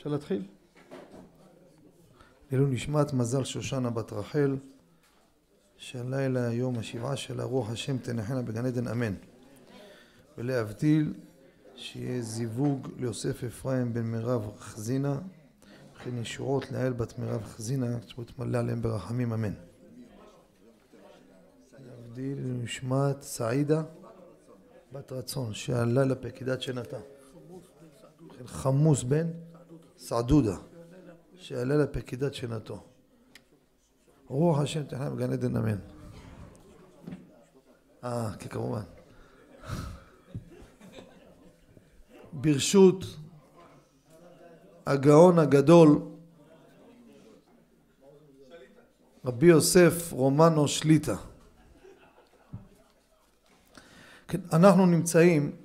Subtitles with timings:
[0.00, 0.46] אפשר להתחיל?
[2.50, 4.56] לעילוי נשמת מזל שושנה בת רחל
[5.76, 9.14] שהלילה יום השבעה של הרוח השם תנחנה בגן עדן אמן.
[10.38, 11.14] ולהבדיל
[11.76, 15.18] שיהיה זיווג ליוסף אפרים בן מירב חזינה
[15.94, 19.54] וכן ישועות לאל בת מירב חזינה שתמלא עליהם ברחמים אמן.
[21.86, 23.82] להבדיל נשמת סעידה
[24.92, 26.98] בת רצון שעלה לפקידת שנתה
[28.46, 29.26] חמוס בן
[30.00, 30.56] סעדודה
[31.34, 32.84] שעלה לפקידת שנתו.
[34.26, 35.78] רוח השם תחנה בגן עדן אמן.
[38.04, 38.82] אה, כן כמובן.
[42.32, 43.04] ברשות
[44.86, 46.02] הגאון הגדול
[49.24, 51.16] רבי יוסף רומנו שליטה.
[54.28, 55.56] כן, אנחנו נמצאים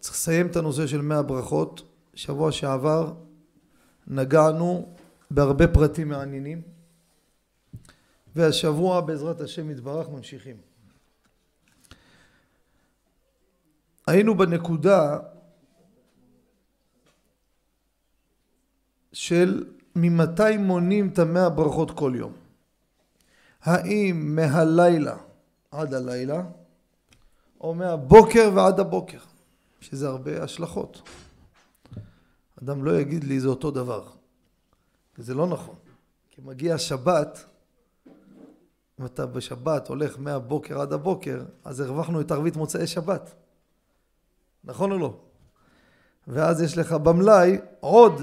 [0.00, 1.89] צריך לסיים את הנושא של מאה ברכות
[2.20, 3.12] שבוע שעבר
[4.06, 4.94] נגענו
[5.30, 6.62] בהרבה פרטים מעניינים
[8.34, 10.56] והשבוע בעזרת השם יתברך ממשיכים.
[14.06, 15.18] היינו בנקודה
[19.12, 22.32] של ממתי מונים את המאה ברכות כל יום?
[23.62, 25.16] האם מהלילה
[25.70, 26.42] עד הלילה
[27.60, 29.20] או מהבוקר ועד הבוקר
[29.80, 31.02] שזה הרבה השלכות
[32.62, 34.08] אדם לא יגיד לי זה אותו דבר.
[35.18, 35.74] זה לא נכון.
[36.30, 37.44] כי מגיע שבת
[39.00, 43.34] אם אתה בשבת הולך מהבוקר עד הבוקר אז הרווחנו את ערבית מוצאי שבת.
[44.64, 45.20] נכון או לא?
[46.28, 48.22] ואז יש לך במלאי עוד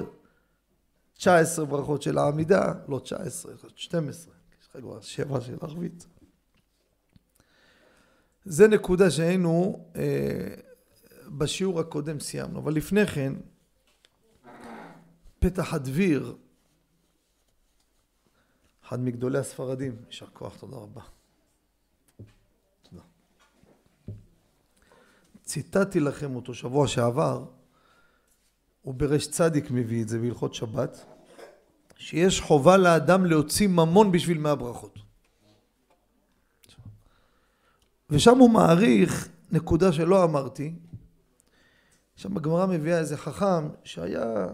[1.13, 6.08] 19 ברכות של העמידה, לא 19, 12, יש לך כבר 7 של ערבית.
[8.45, 10.47] זה נקודה שהיינו, אה,
[11.27, 13.33] בשיעור הקודם סיימנו, אבל לפני כן,
[15.39, 16.35] פתח הדביר,
[18.83, 21.02] אחד מגדולי הספרדים, יישר כוח, תודה רבה.
[22.89, 23.02] תודה.
[25.43, 27.45] ציטטתי לכם אותו שבוע שעבר,
[28.81, 31.05] הוא ברש צדיק מביא את זה בהלכות שבת,
[31.95, 34.99] שיש חובה לאדם להוציא ממון בשביל מאה ברכות.
[38.09, 40.76] ושם הוא מעריך נקודה שלא אמרתי,
[42.15, 44.47] שם הגמרא מביאה איזה חכם שהיה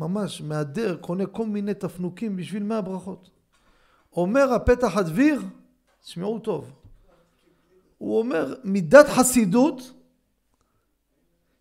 [0.00, 3.30] ממש מהדר, קונה כל מיני תפנוקים בשביל מאה ברכות.
[4.12, 5.42] אומר הפתח הדביר,
[6.02, 6.72] תשמעו טוב,
[7.98, 9.92] הוא אומר מידת חסידות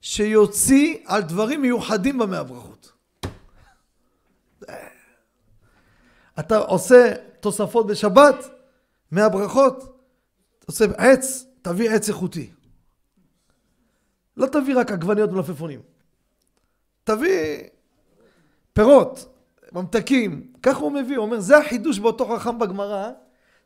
[0.02, 2.92] שיוציא על דברים מיוחדים במאה ברכות.
[6.40, 8.36] אתה עושה תוספות בשבת,
[9.12, 10.00] מאה ברכות,
[10.66, 12.50] עושה עץ, תביא עץ איכותי.
[14.38, 15.82] לא תביא רק עגבניות ומלפפונים.
[17.04, 17.58] תביא
[18.80, 19.36] פירות,
[19.74, 23.12] ממתקים, ככה הוא מביא, הוא אומר, זה החידוש באותו חכם בגמרא,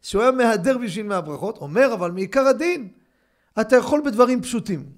[0.02, 2.94] שהוא היה מהדר בשביל מאה ברכות, אומר, אבל מעיקר הדין,
[3.62, 4.92] אתה יכול בדברים פשוטים.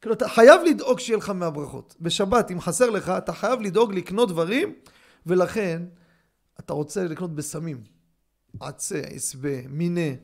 [0.00, 1.96] כאילו, אתה חייב לדאוג שיהיה לך מהברכות.
[2.00, 4.74] בשבת, אם חסר לך, אתה חייב לדאוג לקנות דברים,
[5.26, 5.82] ולכן,
[6.60, 7.80] אתה רוצה לקנות בסמים.
[8.60, 10.16] עצה, עשבה, מיני.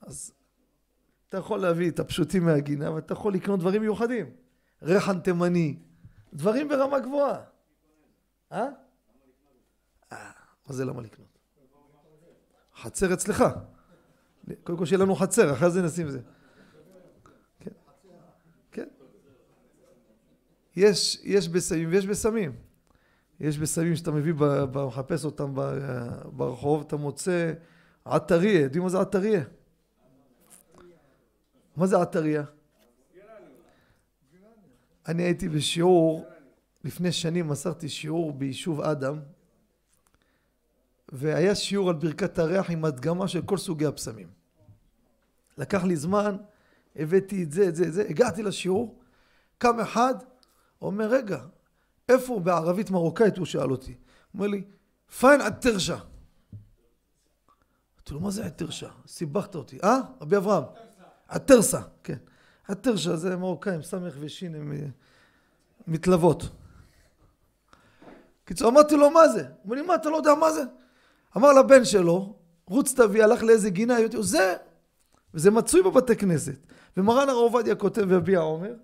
[0.00, 0.32] אז
[1.28, 4.26] אתה יכול להביא את הפשוטים מהגינה, ואתה יכול לקנות דברים מיוחדים.
[4.82, 5.76] רחן תימני,
[6.34, 7.47] דברים ברמה גבוהה.
[8.52, 8.68] אה?
[10.12, 10.30] אה?
[10.66, 11.38] מה זה למה לקנות?
[12.76, 13.44] חצר אצלך.
[14.64, 16.20] קודם כל שיהיה לנו חצר, אחרי זה נשים זה.
[17.60, 17.70] כן.
[18.72, 18.88] כן.
[20.76, 22.52] יש, יש בסמים ויש בסמים.
[23.40, 24.34] יש בסמים שאתה מביא,
[24.86, 25.54] מחפש אותם
[26.36, 27.52] ברחוב, אתה מוצא
[28.04, 28.60] עטריה.
[28.60, 29.42] יודעים מה זה עטריה?
[31.76, 32.44] מה זה עטריה?
[35.08, 36.24] אני הייתי בשיעור,
[36.84, 39.20] לפני שנים מסרתי שיעור ביישוב אדם,
[41.08, 44.28] והיה שיעור על ברכת הריח עם הדגמה של כל סוגי הפסמים.
[45.58, 46.36] לקח לי זמן,
[46.96, 48.98] הבאתי את זה, את זה, את זה, הגעתי לשיעור,
[49.58, 50.14] קם אחד,
[50.82, 51.38] אומר, רגע,
[52.08, 53.38] איפה הוא בערבית מרוקאית?
[53.38, 53.94] הוא שאל אותי.
[54.34, 54.64] אומר לי,
[55.18, 55.98] פיין עטרשה.
[57.96, 58.88] אמרתי לו, מה זה עטרשה?
[59.06, 59.78] סיבכת אותי.
[59.84, 60.00] אה?
[60.20, 60.64] רבי אברהם.
[61.28, 62.16] עטרסה, כן.
[62.68, 64.86] עטרשה זה מרוקאים, סמך ושין הם אה,
[65.86, 66.48] מתלוות.
[68.48, 69.40] קיצור, אמרתי לו, מה זה?
[69.40, 70.62] הוא אומר לי, מה, אתה לא יודע מה זה?
[71.36, 72.34] אמר לבן שלו,
[72.66, 74.54] רוץ תביא, הלך לאיזה גינה, זה,
[75.34, 76.66] וזה מצוי בבתי כנסת.
[76.96, 78.74] ומרן הרב עובדיה כותב ויביע עומר,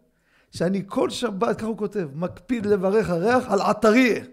[0.50, 4.24] שאני כל שבת, ככה הוא כותב, מקפיד לברך הריח על עטריה.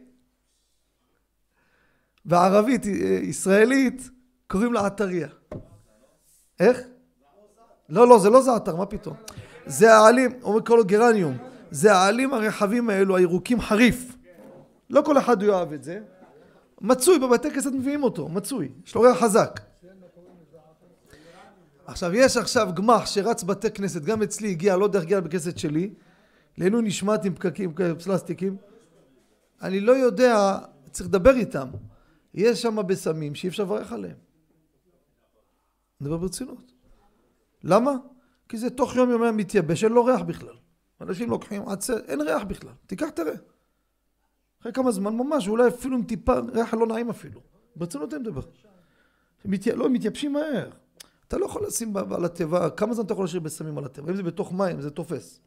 [2.25, 2.91] בערבית אה,
[3.21, 4.09] ישראלית
[4.47, 5.27] קוראים לה עטריה.
[6.59, 6.79] איך?
[7.89, 9.15] לא, לא, זה לא זעתר, מה פתאום?
[9.65, 11.37] זה העלים, הוא קורא לו גרניום.
[11.71, 14.20] זה העלים הרחבים האלו, הירוקים חריף.
[14.91, 15.99] לא כל אחד יאהב את זה.
[16.81, 18.71] מצוי, בבתי כנסת מביאים אותו, מצוי.
[18.85, 19.59] יש לו ריח חזק.
[21.85, 25.57] עכשיו, יש עכשיו גמח שרץ בתי כנסת, גם אצלי הגיע, לא יודע איך הגיע בכנסת
[25.57, 25.93] שלי,
[26.57, 27.73] לעילוי נשמעת עם פקקים,
[28.03, 28.57] פלסטיקים.
[29.61, 30.57] אני לא יודע,
[30.91, 31.69] צריך לדבר איתם.
[32.33, 34.15] יש שם בסמים שאי אפשר לברך עליהם.
[36.01, 36.71] אני מדבר ברצינות.
[37.63, 37.91] למה?
[38.49, 40.55] כי זה תוך יום יומיים מתייבש, אין לו ריח בכלל.
[41.01, 42.73] אנשים לוקחים עצר, אין ריח בכלל.
[42.87, 43.33] תיקח תראה.
[44.61, 47.41] אחרי כמה זמן ממש, אולי אפילו עם טיפה ריח לא נעים אפילו.
[47.75, 48.41] ברצינות אני מדבר.
[49.45, 49.71] מתי...
[49.71, 50.69] לא, הם מתייבשים מהר.
[51.27, 54.11] אתה לא יכול לשים על התיבה, כמה זמן אתה יכול להשאיר בסמים על התיבה?
[54.11, 55.39] אם זה בתוך מים, זה תופס.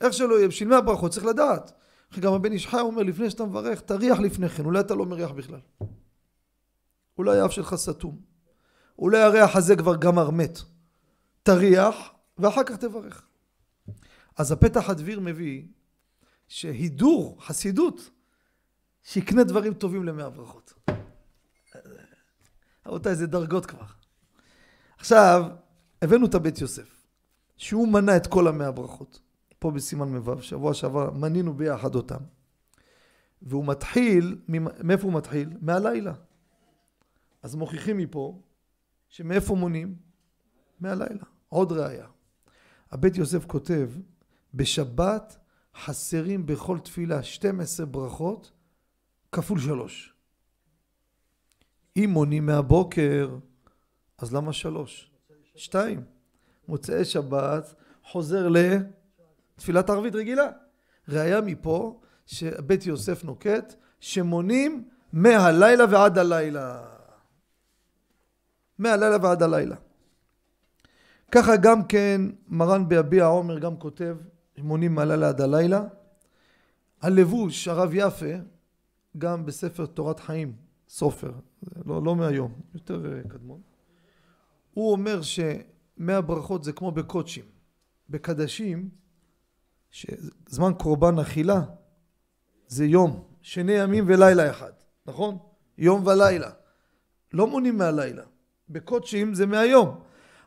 [0.00, 1.72] איך שלא יהיה, בשביל מי הברכות צריך לדעת.
[2.20, 5.30] גם הבן איש חי אומר, לפני שאתה מברך, תריח לפני כן, אולי אתה לא מריח
[5.30, 5.60] בכלל.
[7.18, 8.20] אולי האף שלך סתום.
[8.98, 10.58] אולי הריח הזה כבר גמר מת.
[11.42, 11.96] תריח,
[12.38, 13.26] ואחר כך תברך.
[14.36, 15.62] אז הפתח הדביר מביא
[16.50, 18.10] שהידור, חסידות,
[19.02, 20.74] שיקנה דברים טובים למאה הברכות.
[22.86, 23.86] רבותיי, זה דרגות כבר.
[24.98, 25.44] עכשיו,
[26.02, 27.06] הבאנו את הבית יוסף,
[27.56, 29.20] שהוא מנה את כל המאה הברכות.
[29.58, 32.20] פה בסימן מ"ו, שבוע שעבר מנינו ביחד אותם.
[33.42, 34.38] והוא מתחיל,
[34.84, 35.50] מאיפה הוא מתחיל?
[35.60, 36.14] מהלילה.
[37.42, 38.40] אז מוכיחים מפה
[39.08, 39.94] שמאיפה מונים?
[40.80, 41.24] מהלילה.
[41.48, 42.06] עוד ראיה.
[42.90, 43.90] הבית יוסף כותב,
[44.54, 45.39] בשבת
[45.76, 48.52] חסרים בכל תפילה 12 ברכות
[49.32, 50.14] כפול שלוש.
[51.96, 53.36] אם מונים מהבוקר,
[54.18, 55.10] אז למה שלוש?
[55.56, 56.04] שתיים.
[56.68, 57.74] מוצאי שבת
[58.04, 60.48] חוזר לתפילת ערבית רגילה.
[61.08, 66.82] ראיה מפה שבית יוסף נוקט שמונים מהלילה ועד הלילה.
[68.78, 69.76] מהלילה ועד הלילה.
[71.32, 74.16] ככה גם כן מרן ביביע עומר גם כותב
[74.62, 75.84] מונים מהלילה עד הלילה.
[77.00, 78.34] הלבוש הרב יפה
[79.18, 80.56] גם בספר תורת חיים
[80.88, 81.32] סופר
[81.86, 83.60] לא, לא מהיום יותר אה, קדמון.
[84.74, 87.44] הוא אומר שמאה ברכות זה כמו בקודשים.
[88.10, 88.88] בקדשים
[89.90, 91.62] שזמן קורבן אכילה
[92.66, 94.72] זה יום שני ימים ולילה אחד
[95.06, 95.38] נכון?
[95.78, 96.50] יום ולילה.
[97.32, 98.22] לא מונים מהלילה.
[98.68, 100.00] בקודשים זה מהיום.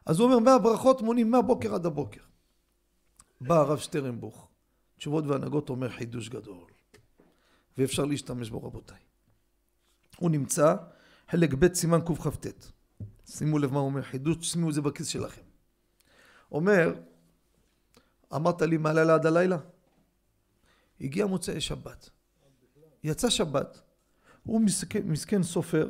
[0.06, 2.22] אז הוא אומר מהברכות מונים מהבוקר עד הבוקר
[3.42, 4.48] בא הרב שטרנבוך,
[4.98, 6.66] תשובות והנהגות אומר חידוש גדול,
[7.78, 9.00] ואפשר להשתמש בו רבותיי.
[10.18, 10.76] הוא נמצא,
[11.30, 12.48] חלק ב' סימן קכ"ט.
[13.26, 15.42] שימו לב מה הוא אומר, חידוש, שימו את זה בכיס שלכם.
[16.52, 16.94] אומר,
[18.36, 19.58] אמרת לי מהלילה עד הלילה?
[21.02, 22.10] הגיע מוצאי שבת.
[23.04, 23.82] יצא שבת,
[24.44, 25.90] הוא מסכן, מסכן סופר,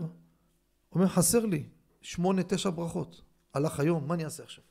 [0.91, 1.69] אומר חסר לי
[2.01, 3.21] שמונה תשע ברכות.
[3.53, 4.63] הלך היום, מה אני אעשה עכשיו?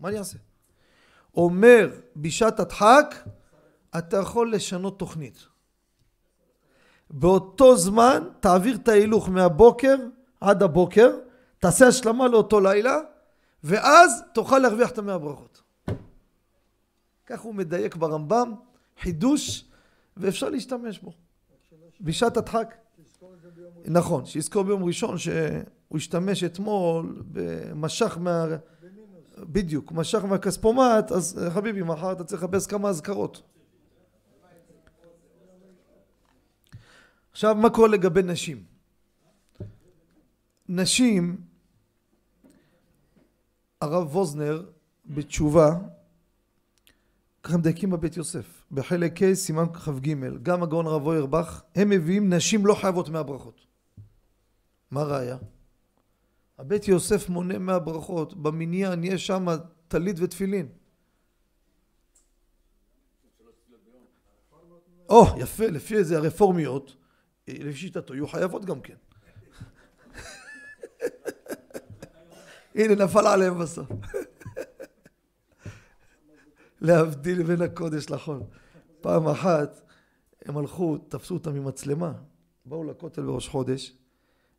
[0.00, 0.38] מה אני אעשה?
[1.36, 3.14] אומר בשעת הדחק,
[3.98, 5.38] אתה יכול לשנות תוכנית.
[7.10, 9.96] באותו זמן תעביר את ההילוך מהבוקר
[10.40, 11.10] עד הבוקר,
[11.58, 12.96] תעשה השלמה לאותו לילה,
[13.64, 15.62] ואז תוכל להרוויח את המאה ברכות.
[17.26, 18.54] כך הוא מדייק ברמב"ם,
[19.00, 19.64] חידוש,
[20.16, 21.12] ואפשר להשתמש בו.
[22.00, 22.74] בשעת הדחק.
[23.84, 28.46] נכון, שיזכור ביום ראשון שהוא השתמש אתמול במשך מה...
[29.44, 33.42] בדיוק, משך מהכספומט, אז אה, חביבי, מחר אתה צריך לחפש כמה אזכרות.
[37.32, 38.64] עכשיו, מה קורה לגבי נשים?
[40.68, 41.40] נשים,
[43.80, 44.62] הרב ווזנר
[45.06, 45.76] בתשובה,
[47.42, 52.66] ככה מדייקים בבית יוסף, בחלק ה' סימן כ"ג, גם הגאון הרב אוירבך, הם מביאים נשים
[52.66, 53.66] לא חייבות מהברכות.
[54.90, 55.36] מה ראיה?
[56.60, 59.46] הבית יוסף מונה מהברכות, במניין יש שם
[59.88, 60.68] טלית ותפילין.
[65.08, 66.96] או, יפה, לפי איזה הרפורמיות,
[67.48, 68.94] לפי שיטתו, יהיו חייבות גם כן.
[72.74, 73.88] הנה, נפל עליהם בסוף.
[76.80, 78.42] להבדיל בין הקודש לחול.
[79.00, 79.80] פעם אחת
[80.44, 82.12] הם הלכו, תפסו אותם ממצלמה,
[82.64, 83.99] באו לכותל בראש חודש,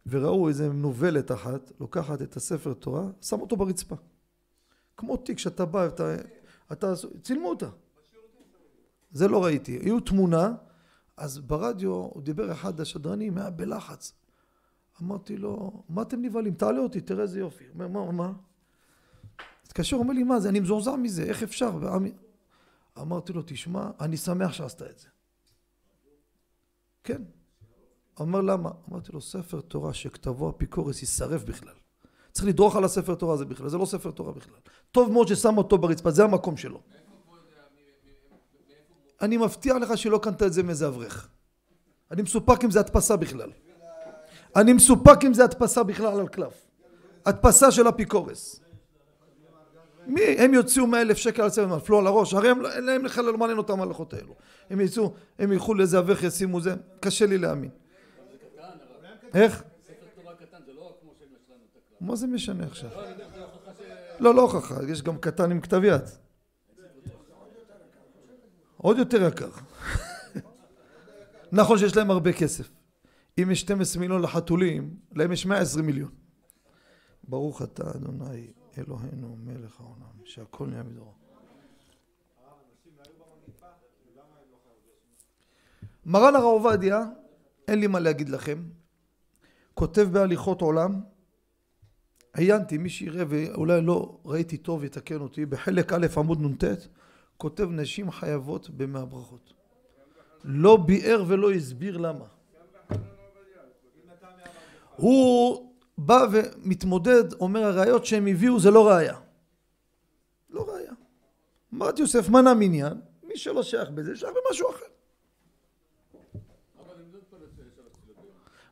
[0.06, 3.96] וראו איזה מנוולת אחת, לוקחת את הספר תורה, שם אותו ברצפה.
[4.98, 6.16] כמו תיק שאתה בא, אתה,
[6.72, 6.94] אתה,
[7.24, 7.70] צילמו אותה.
[9.12, 9.80] זה לא ראיתי.
[9.82, 10.56] היו תמונה,
[11.18, 14.14] אז ברדיו הוא דיבר אחד השדרנים, היה בלחץ.
[15.02, 16.54] אמרתי לו, מה אתם נבהלים?
[16.54, 17.64] תעלה אותי, תראה איזה יופי.
[17.74, 18.34] אומר, מה, מה?
[19.66, 20.50] התקשר, אומר לי, מה זה?
[20.50, 21.80] אני מזועזע מזה, איך אפשר?
[22.98, 25.08] אמרתי לו, תשמע, אני שמח שעשת את זה.
[27.04, 27.22] כן.
[28.22, 28.70] אומר למה?
[28.92, 31.74] אמרתי לו ספר תורה שכתבו אפיקורס יישרף בכלל.
[32.32, 34.56] צריך לדרוך על הספר תורה הזה בכלל, זה לא ספר תורה בכלל.
[34.92, 36.82] טוב מאוד ששם אותו ברצפה, זה המקום שלו.
[39.22, 41.28] אני מבטיח לך שלא קנת את זה מאיזה אברך.
[42.12, 43.52] אני מסופק אם זה הדפסה בכלל.
[44.56, 46.68] אני מסופק אם זה הדפסה בכלל על קלף.
[47.26, 48.62] הדפסה של אפיקורס.
[50.08, 53.04] מי, הם יוציאו מאה אלף שקל על צוות, נפלו על הראש, הרי הם, אין להם
[53.04, 54.36] בכלל לא מעניין אותם ההלכות האלו.
[54.70, 57.70] הם יצאו, הם ילכו לאיזה אברך ישימו זה, קשה לי להאמין.
[59.34, 59.64] איך?
[62.02, 62.90] מה זה משנה עכשיו?
[64.20, 66.02] לא, לא הוכחה, יש גם קטן עם כתב יד.
[68.78, 69.50] עוד יותר יקר.
[71.52, 72.70] נכון שיש להם הרבה כסף.
[73.42, 76.12] אם יש 12 מיליון לחתולים, להם יש 120 מיליון.
[77.24, 81.14] ברוך אתה אדוני אלוהינו מלך העולם, שהכל נהיה מדורו.
[86.06, 87.06] מרן הרב עובדיה,
[87.68, 88.64] אין לי מה להגיד לכם,
[89.82, 91.02] כותב בהליכות עולם,
[92.34, 96.64] עיינתי, מי שיראה ואולי לא ראיתי טוב יתקן אותי, בחלק א' עמוד נ"ט,
[97.38, 99.54] כותב נשים חייבות במאה ברכות.
[100.44, 102.26] לא ביאר ולא הסביר למה.
[104.96, 109.20] הוא בא ומתמודד, אומר הראיות שהם הביאו זה לא ראיה.
[110.50, 110.94] לא ראיה.
[111.74, 114.86] אמרתי יוסף מנה מניין, מי שלא שייך בזה, שייך במשהו אחר.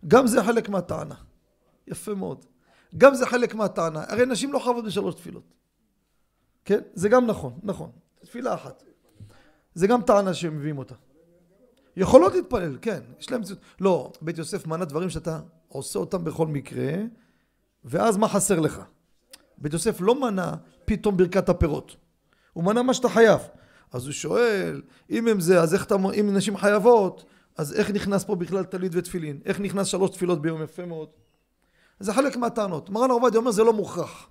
[0.08, 1.16] גם זה חלק מהטענה.
[1.88, 2.46] יפה מאוד.
[2.98, 4.04] גם זה חלק מהטענה.
[4.08, 5.54] הרי נשים לא חייבות בשלוש תפילות.
[6.66, 6.80] כן?
[6.94, 7.92] זה גם נכון, נכון.
[8.22, 8.84] תפילה אחת.
[9.74, 10.96] זה גם טענה שהם מביאים אותה.
[11.96, 13.42] יכולות להתפלל, כן, יש להם...
[13.82, 16.94] לא, בית יוסף מנה דברים שאתה עושה אותם בכל מקרה,
[17.86, 18.82] ואז מה חסר לך?
[19.58, 21.96] בית יוסף לא מנה פתאום ברכת הפירות.
[22.54, 23.42] הוא מנה מה שאתה חייב.
[23.92, 25.96] אז הוא שואל, אם הם זה, אז איך אתה...
[26.20, 27.26] אם נשים חייבות,
[27.60, 29.40] אז איך נכנס פה בכלל טלית ותפילין?
[29.46, 30.64] איך נכנס שלוש תפילות ביום?
[30.64, 31.10] יפה מאוד.
[32.00, 32.90] זה חלק מהטענות.
[32.90, 34.30] מרן עובדיה אומר זה לא מוכרח.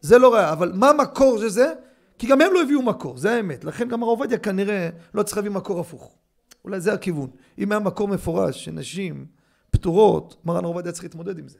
[0.00, 1.72] זה לא ראיה, אבל מה המקור של זה?
[2.18, 3.64] כי גם הם לא הביאו מקור, זה האמת.
[3.64, 6.16] לכן גם הרב עובדיה כנראה לא צריך להביא מקור הפוך.
[6.64, 7.30] אולי זה הכיוון.
[7.58, 9.26] אם היה מקור מפורש שנשים
[9.70, 11.58] פטורות, מרן הרב עובדיה צריך להתמודד עם זה.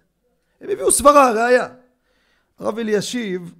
[0.60, 1.68] הם הביאו סברה, ראיה.
[2.58, 3.54] הרב אלישיב,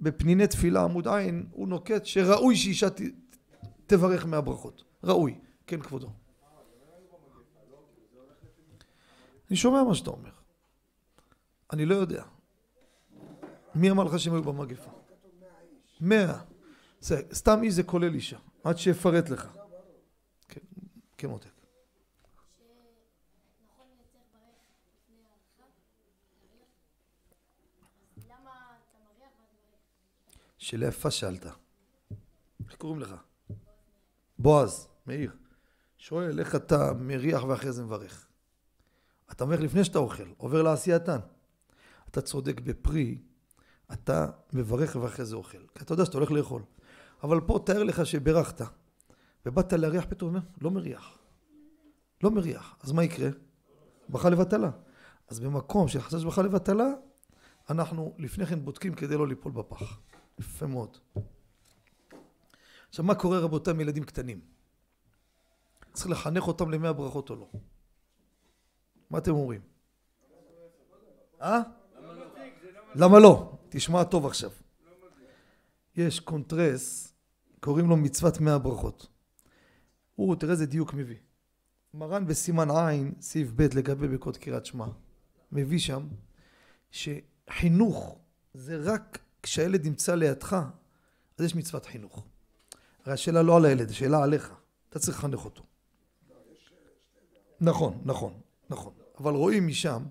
[0.00, 3.00] בפניני תפילה עמוד עין, הוא נוקט שראוי שאישה ת,
[3.86, 4.84] תברך מהברכות.
[5.04, 5.34] ראוי.
[5.66, 6.23] כן, כבודו.
[9.54, 10.30] אני שומע מה שאתה אומר.
[11.72, 12.24] אני לא יודע.
[13.74, 14.90] מי אמר לך שהם היו במגפה?
[16.00, 16.42] מאה.
[17.32, 19.48] סתם איש זה כולל אישה, עד שיפרט לך.
[20.48, 20.60] כן,
[21.16, 21.28] כן.
[30.58, 31.46] שאלה יפה שאלת.
[32.66, 33.14] איך קוראים לך?
[34.38, 35.36] בועז, מאיר.
[35.98, 38.33] שואל איך אתה מריח ואחרי זה מברך.
[39.32, 41.18] אתה מברך לפני שאתה אוכל, עובר לעשייתן.
[42.10, 43.18] אתה צודק בפרי,
[43.92, 45.66] אתה מברך ואחרי זה אוכל.
[45.74, 46.62] כי אתה יודע שאתה הולך לאכול.
[47.22, 48.60] אבל פה תאר לך שברכת,
[49.46, 51.18] ובאת להריח פתאום, אומר, לא מריח.
[52.22, 52.76] לא מריח.
[52.82, 53.28] אז מה יקרה?
[54.08, 54.70] ברכה לבטלה.
[55.28, 56.88] אז במקום שחשש ברכה לבטלה,
[57.70, 60.00] אנחנו לפני כן בודקים כדי לא ליפול בפח.
[60.38, 60.96] יפה מאוד.
[62.88, 64.40] עכשיו, מה קורה רבותיי עם ילדים קטנים?
[65.92, 67.48] צריך לחנך אותם למאה ברכות או לא?
[69.14, 69.60] מה אתם אומרים?
[71.42, 71.60] אה?
[72.94, 73.58] למה לא?
[73.68, 74.50] תשמע טוב עכשיו.
[75.96, 77.12] יש קונטרס,
[77.60, 79.06] קוראים לו מצוות מאה ברכות.
[80.14, 81.16] הוא, תראה איזה דיוק מביא.
[81.94, 84.86] מרן בסימן עין, סעיף ב' לגבי ברכות קריאת שמע,
[85.52, 86.08] מביא שם
[86.90, 88.18] שחינוך
[88.54, 90.56] זה רק כשהילד נמצא לידך,
[91.38, 92.24] אז יש מצוות חינוך.
[93.04, 94.54] הרי השאלה לא על הילד, השאלה עליך.
[94.88, 95.62] אתה צריך לחנך אותו.
[97.60, 98.40] נכון, נכון,
[98.70, 99.03] נכון.
[99.18, 100.02] אבל רואים משם,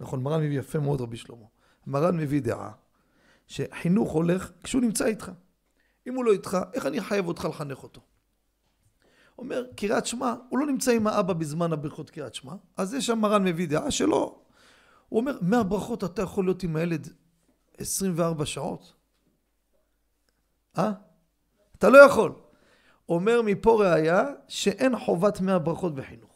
[0.00, 1.46] נכון, מרן מביא יפה מאוד רבי שלמה.
[1.86, 2.72] מרן מביא דעה
[3.46, 5.32] שחינוך הולך כשהוא נמצא איתך.
[6.06, 8.00] אם הוא לא איתך, איך אני חייב אותך לחנך אותו?
[9.38, 13.18] אומר, קריאת שמע, הוא לא נמצא עם האבא בזמן הברכות קריאת שמע, אז יש שם
[13.18, 14.42] מרן מביא דעה שלא.
[15.08, 17.08] הוא אומר, מהברכות אתה יכול להיות עם הילד
[17.78, 18.94] 24 שעות?
[20.78, 20.92] אה?
[21.78, 22.32] אתה לא יכול.
[23.08, 26.29] אומר מפה ראיה שאין חובת מאה ברכות בחינוך.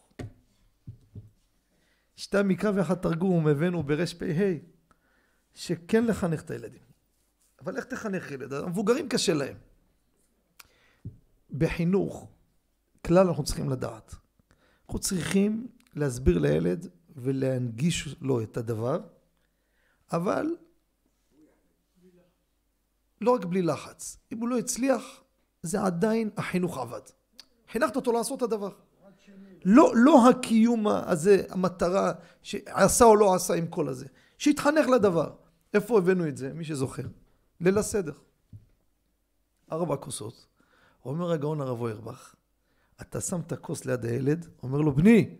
[2.25, 4.25] שתי מקרא ואחד תרגום הבאנו ברפ"ה
[5.55, 6.83] שכן לחנך את הילדים.
[7.61, 8.53] אבל איך תחנך ילד?
[8.53, 9.57] המבוגרים קשה להם.
[11.51, 12.29] בחינוך,
[13.07, 14.15] כלל אנחנו צריכים לדעת.
[14.85, 19.01] אנחנו צריכים להסביר לילד ולהנגיש לו את הדבר,
[20.13, 20.57] אבל
[23.21, 24.19] לא רק בלי לחץ.
[24.33, 25.23] אם הוא לא הצליח,
[25.63, 27.01] זה עדיין החינוך עבד.
[27.73, 28.84] חינכת אותו לעשות את הדבר.
[29.65, 34.07] לא, לא הקיום הזה, המטרה שעשה או לא עשה עם כל הזה.
[34.39, 35.31] שיתחנך לדבר.
[35.75, 36.53] איפה הבאנו את זה?
[36.55, 37.07] מי שזוכר.
[37.61, 38.13] ליל הסדר.
[39.73, 40.47] ארבע כוסות.
[41.05, 42.35] אומר הגאון הרב אוירבך,
[43.01, 45.37] אתה שם את הכוס ליד הילד, אומר לו, בני,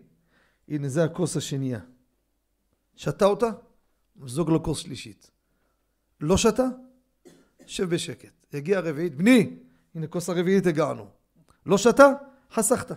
[0.69, 1.79] הנה זה הכוס השנייה.
[2.95, 3.49] שתה אותה?
[4.25, 5.31] זוג לו כוס שלישית.
[6.21, 6.63] לא שתה?
[7.65, 8.53] שב בשקט.
[8.53, 9.59] יגיע הרביעית, בני,
[9.95, 11.07] הנה כוס הרביעית הגענו.
[11.65, 12.11] לא שתה?
[12.51, 12.91] חסכת.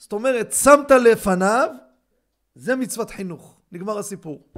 [0.00, 1.68] זאת אומרת, שמת לפניו,
[2.54, 3.60] זה מצוות חינוך.
[3.72, 4.48] נגמר הסיפור.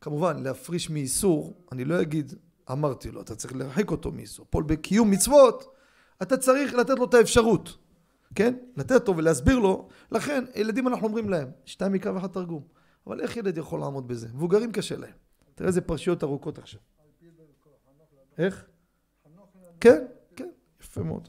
[0.00, 2.34] כמובן, להפריש מאיסור, אני לא אגיד,
[2.70, 4.46] אמרתי לו, אתה צריך להרחיק אותו מאיסור.
[4.50, 5.74] פה בקיום מצוות,
[6.22, 7.76] אתה צריך לתת לו את האפשרות,
[8.34, 8.54] כן?
[8.76, 9.88] לתת לו ולהסביר לו.
[10.12, 12.62] לכן, ילדים אנחנו אומרים להם, שתיים מקרא ואחד תרגום.
[13.06, 14.28] אבל איך ילד יכול לעמוד בזה?
[14.34, 15.14] מבוגרים קשה להם.
[15.54, 16.80] תראה איזה פרשיות ארוכות עכשיו.
[18.38, 18.66] איך?
[19.80, 20.04] כן,
[20.36, 20.48] כן,
[20.80, 21.28] יפה מאוד.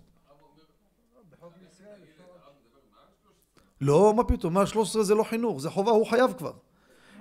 [3.82, 6.54] לא, מה פתאום, מה 13 זה לא חינוך, זה חובה, הוא חייב כבר.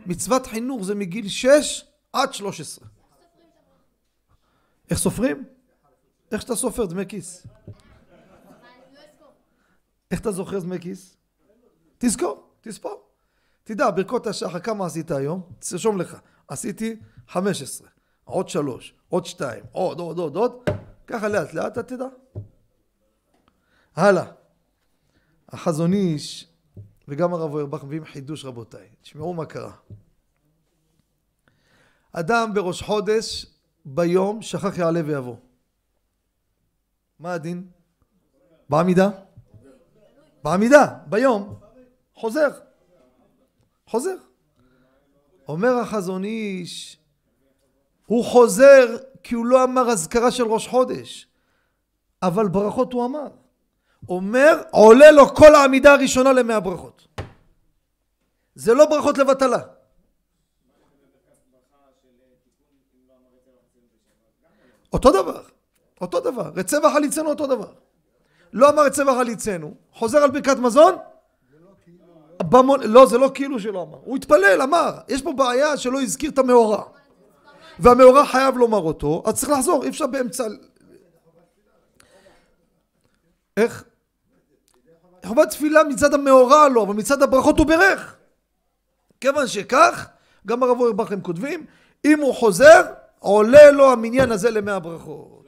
[0.06, 2.88] מצוות חינוך זה מגיל 6 עד 13.
[4.90, 5.44] איך סופרים?
[6.32, 7.46] איך שאתה סופר דמי כיס.
[10.10, 11.16] איך אתה זוכר דמי כיס?
[11.98, 13.02] תזכור, תספור.
[13.64, 15.42] תדע, ברכות השחר, כמה עשית היום?
[15.58, 16.16] תרשום לך.
[16.48, 16.96] עשיתי
[17.28, 17.88] 15,
[18.24, 20.52] עוד 3, עוד 2, עוד, עוד, עוד, עוד.
[21.06, 22.06] ככה לאט לאט אתה תדע.
[23.96, 24.24] הלאה.
[25.48, 26.49] החזון איש
[27.10, 28.88] וגם הרב אוירבך מביאים חידוש רבותיי.
[29.02, 29.72] תשמעו מה קרה.
[32.12, 33.46] אדם בראש חודש
[33.84, 35.36] ביום שכח יעלה ויבוא.
[37.18, 37.70] מה הדין?
[38.68, 39.10] בעמידה?
[40.42, 41.54] בעמידה, ביום.
[42.14, 42.48] חוזר.
[43.86, 44.16] חוזר.
[45.48, 46.98] אומר החזון איש,
[48.06, 51.28] הוא חוזר כי הוא לא אמר אזכרה של ראש חודש,
[52.22, 53.39] אבל ברכות הוא אמר.
[54.08, 57.06] אומר, עולה לו כל העמידה הראשונה למאה ברכות.
[58.54, 59.58] זה לא ברכות לבטלה.
[64.92, 65.42] אותו דבר,
[66.00, 66.50] אותו דבר.
[66.56, 67.72] רצה וחליצנו אותו דבר.
[68.52, 70.94] לא אמר רצה וחליצנו, חוזר על ברכת מזון,
[72.50, 73.98] במון, לא, זה לא כאילו שלא אמר.
[74.04, 74.98] הוא התפלל, אמר.
[75.08, 76.84] יש פה בעיה שלא הזכיר את המאורע.
[77.78, 80.44] והמאורע חייב לומר אותו, אז צריך לחזור, אי אפשר באמצע...
[83.56, 83.84] איך?
[85.26, 88.16] חובת תפילה מצד המאורע לא, אבל מצד הברכות הוא ברך.
[89.20, 90.08] כיוון שכך,
[90.46, 91.64] גם הרב אורבך הם כותבים,
[92.04, 92.82] אם הוא חוזר,
[93.18, 95.46] עולה לו המניין הזה למאה ברכות.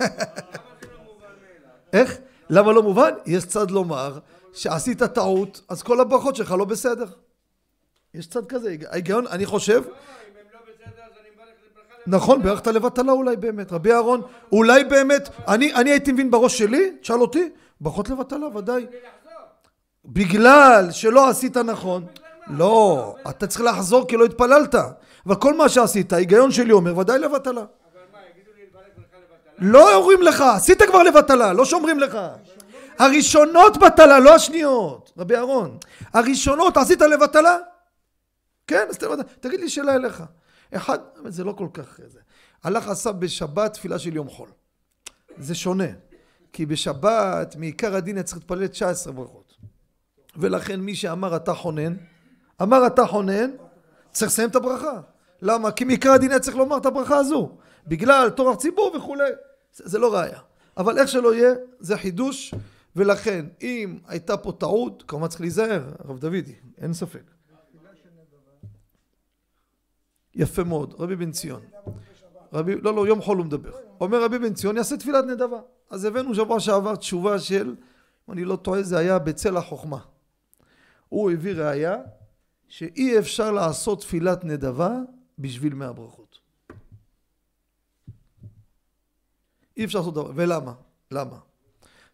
[1.92, 2.18] איך?
[2.50, 3.10] למה לא מובן?
[3.26, 4.18] יש צד לומר
[4.52, 7.06] שעשית טעות, אז כל הברכות שלך לא בסדר.
[8.14, 9.82] יש צד כזה, ההיגיון, אני חושב...
[12.06, 13.72] נכון, ברכת לבטלה אולי באמת.
[13.72, 18.86] רבי אהרון, אולי באמת, אני הייתי מבין בראש שלי, תשאל אותי, ברכות לבטלה, ודאי.
[20.04, 22.06] בגלל שלא עשית נכון.
[22.46, 24.74] לא, אתה צריך לחזור כי לא התפללת.
[25.26, 27.64] אבל כל מה שעשית, ההיגיון שלי אומר, ודאי לבטלה.
[29.58, 32.18] לא אומרים לך, עשית כבר לבטלה, לא שאומרים לך.
[32.98, 35.78] הראשונות בטלה, לא השניות, רבי אהרון.
[36.12, 37.56] הראשונות, עשית לבטלה?
[38.66, 38.98] כן, אז
[39.40, 40.22] תגיד לי שאלה אליך.
[40.74, 42.00] אחד, זה לא כל כך...
[42.64, 44.48] הלך עשה בשבת תפילה של יום חול.
[45.38, 46.07] זה שונה.
[46.52, 49.56] כי בשבת, מעיקר הדין היה צריך להתפלל 19 ברכות.
[50.36, 51.94] ולכן מי שאמר אתה חונן,
[52.62, 53.50] אמר אתה חונן,
[54.10, 55.00] צריך לסיים את הברכה.
[55.42, 55.70] למה?
[55.70, 57.56] כי מעיקר הדין היה צריך לומר את הברכה הזו.
[57.86, 59.30] בגלל תורך ציבור וכולי.
[59.74, 60.38] זה, זה לא ראייה.
[60.76, 62.54] אבל איך שלא יהיה, זה חידוש.
[62.96, 67.22] ולכן, אם הייתה פה טעות, כמובן צריך להיזהר, הרב דודי, אין ספק.
[70.34, 71.60] יפה מאוד, רבי בן ציון.
[72.52, 73.70] רבי, לא, לא, יום חול הוא מדבר.
[74.00, 75.60] אומר רבי בן ציון, יעשה תפילת נדבה.
[75.90, 77.76] אז הבאנו שבוע שעבר תשובה של,
[78.28, 79.98] אם אני לא טועה, זה היה בצל החוכמה.
[81.08, 81.96] הוא הביא ראייה
[82.68, 84.96] שאי אפשר לעשות תפילת נדבה
[85.38, 86.38] בשביל מאה ברכות.
[89.76, 90.72] אי אפשר לעשות דבר, ולמה?
[91.10, 91.38] למה?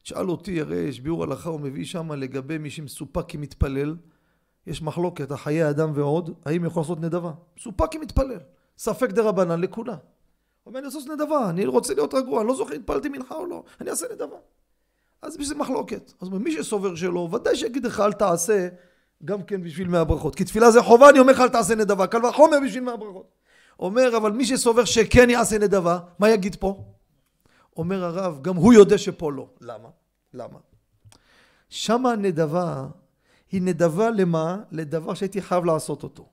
[0.03, 3.97] תשאל אותי, הרי יש ביאור הלכה, הוא מביא שם לגבי מי שמסופק כמתפלל,
[4.67, 7.33] יש מחלוקת, החיי אדם ועוד, האם יכול לעשות נדבה?
[7.59, 8.41] מסופק כמתפלל,
[8.79, 9.97] ספק דה רבנן לכולה.
[10.67, 13.47] אומר, אני אעשה נדבה, אני רוצה להיות רגוע, אני לא זוכר אם התפללתי מנחה או
[13.47, 14.37] לא, אני אעשה נדבה.
[15.23, 16.13] אז בשביל מחלוקת.
[16.21, 18.69] אז מי שסובר שלא, ודאי שיגיד לך אל תעשה
[19.25, 20.35] גם כן בשביל מאה ברכות.
[20.35, 23.31] כי תפילה זה חובה, אני אומר לך אל תעשה נדבה, קל וחומר בשביל מאה ברכות.
[23.79, 26.85] אומר, אבל מי שסובר שכן יעשה נדבה, מה יגיד פה?
[27.77, 29.49] אומר הרב, גם הוא יודע שפה לא.
[29.61, 29.89] למה?
[30.35, 30.59] למה?
[31.69, 32.87] שמה הנדבה
[33.53, 34.63] היא נדבה למה?
[34.73, 36.29] לדבר שהייתי חייב לעשות אותו.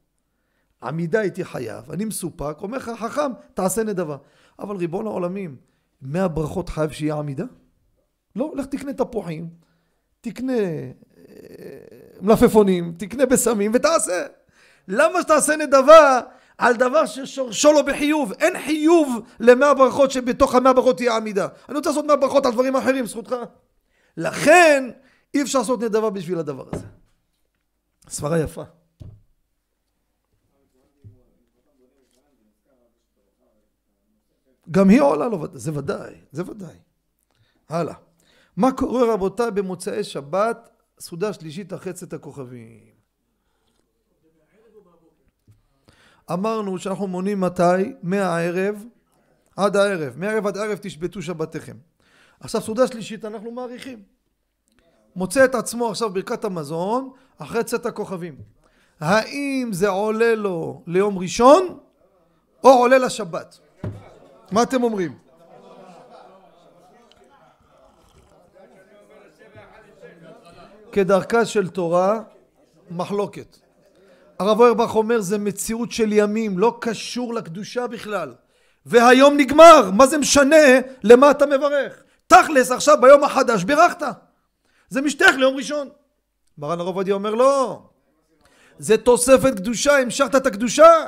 [0.84, 4.17] עמידה הייתי חייב, אני מסופק, אומר לך חכם, תעשה נדבה.
[4.60, 5.56] אבל ריבון העולמים,
[6.02, 7.46] מאה ברכות חייב שיהיה עמידה?
[8.36, 9.50] לא, לך תקנה תפוחים,
[10.22, 10.94] תקנה אה,
[12.22, 14.26] מלפפונים, תקנה בשמים ותעשה.
[14.88, 16.22] למה שתעשה נדבה?
[16.58, 18.34] על דבר ששורשו לו בחיוב.
[18.39, 21.48] אין חיוב למאה ברכות שבתוך המאה ברכות תהיה עמידה.
[21.70, 23.36] אני רוצה לעשות מאה ברכות על דברים אחרים, זכותך.
[24.17, 24.89] לכן
[25.34, 26.86] אי אפשר לעשות נדבה בשביל הדבר הזה.
[28.10, 28.63] סברה יפה.
[34.71, 36.75] גם היא עולה לו, זה ודאי, זה ודאי.
[37.69, 37.95] הלאה.
[38.57, 43.01] מה קורה רבותיי במוצאי שבת, סעודה שלישית אחרי צאת הכוכבים?
[46.34, 47.93] אמרנו שאנחנו מונים מתי?
[48.03, 48.86] מהערב
[49.55, 50.13] עד הערב.
[50.17, 51.77] מערב עד ערב תשבתו שבתיכם.
[52.39, 54.03] עכשיו סעודה שלישית אנחנו מעריכים.
[55.15, 58.36] מוצא את עצמו עכשיו ברכת המזון אחרי צאת הכוכבים.
[58.99, 61.79] האם זה עולה לו ליום ראשון
[62.63, 63.60] או עולה לשבת?
[64.52, 65.18] מה אתם אומרים?
[70.92, 72.22] כדרכה של תורה,
[72.92, 73.58] מחלוקת.
[74.40, 78.34] הרב אוירבך אומר זה מציאות של ימים, לא קשור לקדושה בכלל.
[78.86, 80.56] והיום נגמר, מה זה משנה
[81.04, 82.04] למה אתה מברך?
[82.28, 84.04] תכלס עכשיו ביום החדש בירכת.
[84.90, 85.90] זה משתייך ליום ראשון.
[86.58, 87.82] מרן הרב עובדיה אומר לא,
[88.80, 91.06] זה תוספת קדושה, המשכת את הקדושה.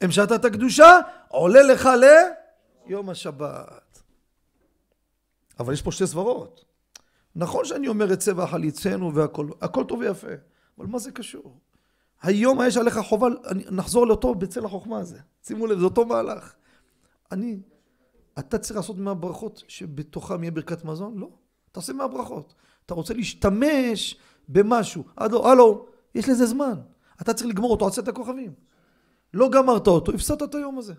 [0.00, 1.88] המשכת את הקדושה, עולה לך
[2.86, 4.02] ליום השבת.
[5.58, 6.64] אבל יש פה שתי סברות.
[7.36, 10.28] נכון שאני אומר את צבע חליצנו והכל, הכל טוב ויפה,
[10.78, 11.58] אבל מה זה קשור?
[12.22, 13.26] היום יש עליך חובה,
[13.70, 15.18] נחזור לאותו בצל החוכמה הזה.
[15.42, 16.54] שימו לב, זה אותו מהלך.
[17.32, 17.60] אני,
[18.38, 21.18] אתה צריך לעשות מהברכות שבתוכם יהיה ברכת מזון?
[21.18, 21.28] לא.
[21.72, 22.54] אתה עושה מהברכות.
[22.86, 24.16] אתה רוצה להשתמש
[24.48, 25.04] במשהו.
[25.16, 26.80] הלו, הלו, יש לזה זמן.
[27.20, 28.52] אתה צריך לגמור אותו עד צאת הכוכבים.
[29.34, 30.94] לא גמרת אותו, הפסדת את היום הזה.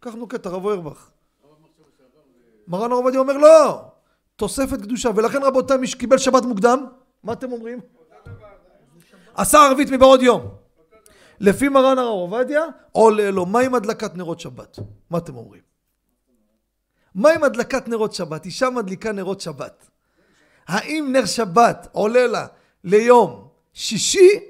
[0.00, 1.10] כך נוקט הרב אוירבך.
[2.68, 3.82] מרן הרב עובדיה אומר לא,
[4.36, 6.86] תוספת קדושה, ולכן רבותיי מי שקיבל שבת מוקדם,
[7.22, 7.80] מה אתם אומרים?
[9.34, 10.48] עשה ערבית מבעוד יום.
[11.40, 14.78] לפי מרן הרב עובדיה, עולה לו, מה עם הדלקת נרות שבת?
[15.10, 15.62] מה אתם אומרים?
[17.14, 18.44] מה עם הדלקת נרות שבת?
[18.44, 19.88] אישה מדליקה נרות שבת.
[20.66, 22.46] האם נר שבת עולה לה
[22.84, 24.40] ליום שישי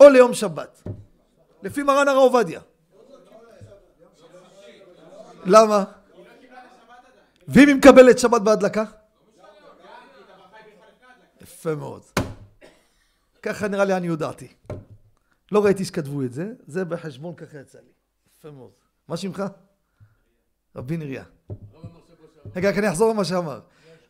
[0.00, 0.82] או ליום שבת?
[1.62, 2.60] לפי מרן הרב עובדיה.
[5.46, 5.84] למה?
[7.48, 8.84] ואם היא מקבלת שבת בהדלקה?
[11.40, 12.02] יפה מאוד.
[13.42, 14.48] ככה נראה לי אני הודעתי.
[15.52, 17.92] לא ראיתי שכתבו את זה, זה בחשבון ככה יצא לי.
[18.38, 18.70] יפה מאוד.
[19.08, 19.42] מה שמך?
[20.76, 21.24] רבי נריה.
[22.56, 23.60] רגע, רק אני אחזור למה שאמר.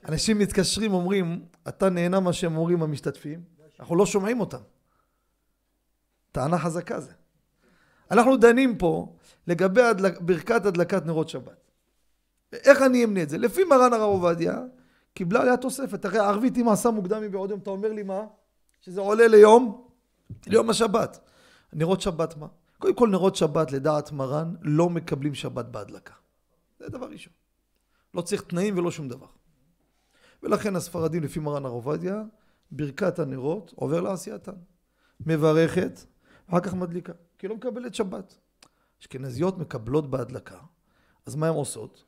[0.08, 3.42] אנשים מתקשרים, אומרים, אתה נהנה מה שהם אומרים המשתתפים,
[3.80, 4.60] אנחנו לא שומעים אותם.
[6.32, 7.12] טענה חזקה זה.
[8.10, 9.16] אנחנו דנים פה
[9.46, 11.63] לגבי הדלק, ברכת הדלקת נרות שבת.
[12.64, 13.38] איך אני אמנה את זה?
[13.38, 14.62] לפי מרן הרב עובדיה,
[15.14, 16.04] קיבלה עליה תוספת.
[16.04, 18.24] הרי ערבית אם עשה מוקדם מבעוד יום, אתה אומר לי מה?
[18.80, 19.86] שזה עולה ליום,
[20.46, 21.20] ליום השבת.
[21.72, 22.46] נרות שבת מה?
[22.78, 26.14] קודם כל נרות שבת לדעת מרן לא מקבלים שבת בהדלקה.
[26.78, 27.32] זה דבר ראשון.
[28.14, 29.26] לא צריך תנאים ולא שום דבר.
[30.42, 32.22] ולכן הספרדים לפי מרן הרב עובדיה,
[32.70, 34.52] ברכת הנרות עובר לעשייתן.
[35.26, 36.00] מברכת,
[36.48, 38.34] אחר כך מדליקה, כי לא מקבלת שבת.
[39.00, 40.58] אשכנזיות מקבלות בהדלקה,
[41.26, 42.04] אז מה הן עושות?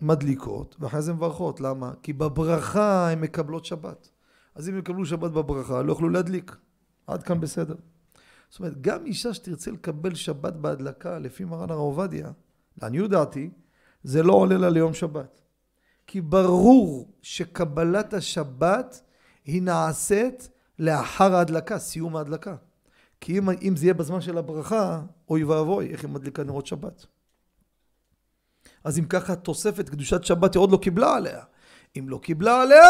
[0.00, 1.60] מדליקות, ואחרי זה מברכות.
[1.60, 1.92] למה?
[2.02, 4.10] כי בברכה הן מקבלות שבת.
[4.54, 6.56] אז אם יקבלו שבת בברכה, לא יוכלו להדליק.
[7.06, 7.74] עד כאן בסדר.
[8.50, 12.30] זאת אומרת, גם אישה שתרצה לקבל שבת בהדלקה, לפי מרן הרב עובדיה,
[12.82, 13.50] לעניות דעתי,
[14.02, 15.40] זה לא עולה לה ליום שבת.
[16.06, 19.00] כי ברור שקבלת השבת
[19.44, 22.56] היא נעשית לאחר ההדלקה, סיום ההדלקה.
[23.20, 27.06] כי אם, אם זה יהיה בזמן של הברכה, אוי ואבוי, איך היא מדליקה נרות שבת.
[28.88, 31.40] אז אם ככה תוספת קדושת שבת היא עוד לא קיבלה עליה.
[31.98, 32.86] אם לא קיבלה עליה,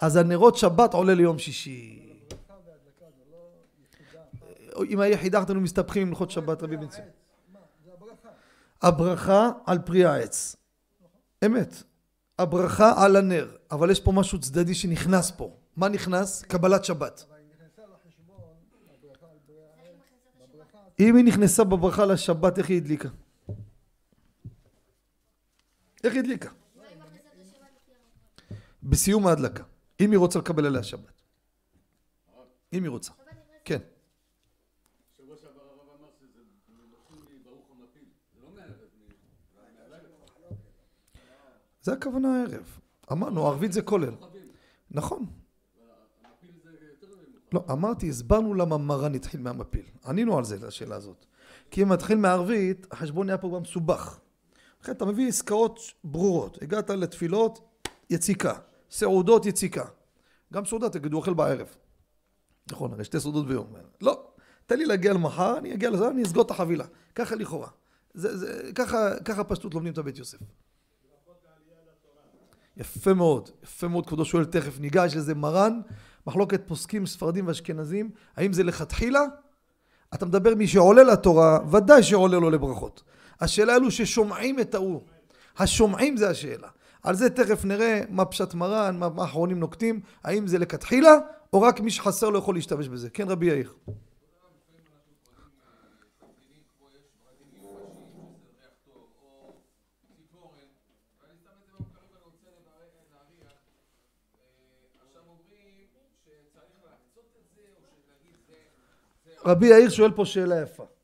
[0.00, 2.12] אז הנרות שבת עולה ליום שישי.
[4.88, 7.06] אם היחידה אנחנו מסתבכים עם הלכות שבת רבי בן ציון.
[8.82, 10.56] הברכה על פרי העץ.
[11.46, 11.82] אמת.
[12.38, 13.56] הברכה על הנר.
[13.70, 15.50] אבל יש פה משהו צדדי שנכנס פה.
[15.76, 16.42] מה נכנס?
[16.42, 17.24] קבלת שבת.
[21.00, 23.08] אם היא נכנסה בברכה לשבת, איך היא הדליקה?
[26.04, 26.50] איך היא הדליקה?
[28.82, 29.64] בסיום ההדלקה.
[30.00, 31.22] אם היא רוצה לקבל עליה שבת.
[32.72, 33.12] אם היא רוצה.
[33.64, 33.78] כן.
[41.80, 42.80] זה הכוונה הערב.
[43.12, 44.14] אמרנו, ערבית זה כולל.
[44.90, 45.26] נכון.
[47.52, 49.84] לא, אמרתי, הסברנו למה מרן התחיל מהמפיל.
[50.06, 51.26] ענינו על זה, לשאלה הזאת.
[51.70, 54.20] כי אם מתחיל מערבית, החשבון היה פה גם מסובך.
[54.88, 56.62] לכן אתה מביא עסקאות ברורות.
[56.62, 57.60] הגעת לתפילות,
[58.10, 58.54] יציקה.
[58.90, 59.84] סעודות, יציקה.
[60.52, 61.68] גם סעודה תגידו אוכל בערב.
[62.70, 63.66] נכון, הרי שתי סעודות ביום.
[64.00, 64.24] לא,
[64.66, 66.84] תן לי להגיע למחר, אני אגיע לזה, אני אסגור את החבילה.
[67.14, 67.68] ככה לכאורה.
[68.14, 70.38] זה, זה, ככה, ככה פשטות לומדים את הבית יוסף.
[72.76, 75.80] יפה מאוד, יפה מאוד, כבודו שואל תכף, ניגע, יש לזה מרן,
[76.26, 79.22] מחלוקת פוסקים ספרדים ואשכנזים, האם זה לכתחילה?
[80.14, 83.02] אתה מדבר מי שעולה לתורה, ודאי שעולה לו לברכות.
[83.40, 85.00] השאלה אלו ששומעים את ההוא.
[85.58, 86.68] השומעים זה השאלה.
[87.02, 91.14] על זה תכף נראה מה פשט מרן, מה האחרונים נוקטים, האם זה לכתחילה,
[91.52, 93.10] או רק מי שחסר לא יכול להשתמש בזה.
[93.10, 93.72] כן, רבי יאיר.
[109.44, 110.97] רבי יאיר שואל פה שאלה יפה.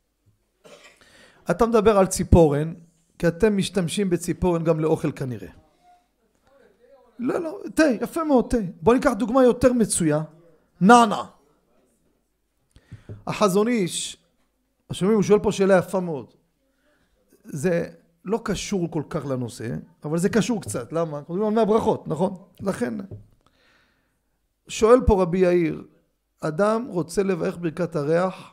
[1.51, 2.75] אתה מדבר על ציפורן,
[3.19, 5.49] כי אתם משתמשים בציפורן גם לאוכל כנראה.
[7.19, 8.57] לא, לא, תה, יפה מאוד, תה.
[8.81, 10.23] בוא ניקח דוגמה יותר מצויה.
[10.81, 11.23] נענע.
[13.27, 14.17] החזון איש,
[14.93, 16.35] שומעים, הוא שואל פה שאלה יפה מאוד.
[17.45, 17.89] זה
[18.25, 19.69] לא קשור כל כך לנושא,
[20.05, 20.93] אבל זה קשור קצת.
[20.93, 21.19] למה?
[21.19, 22.37] אנחנו מדברים על מהברכות, נכון?
[22.61, 22.95] לכן.
[24.69, 25.85] שואל פה רבי יאיר,
[26.41, 28.53] אדם רוצה לברך ברכת הריח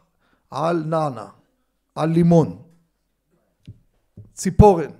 [0.51, 1.25] על נענע,
[1.95, 2.61] על לימון,
[4.33, 4.91] ציפורן.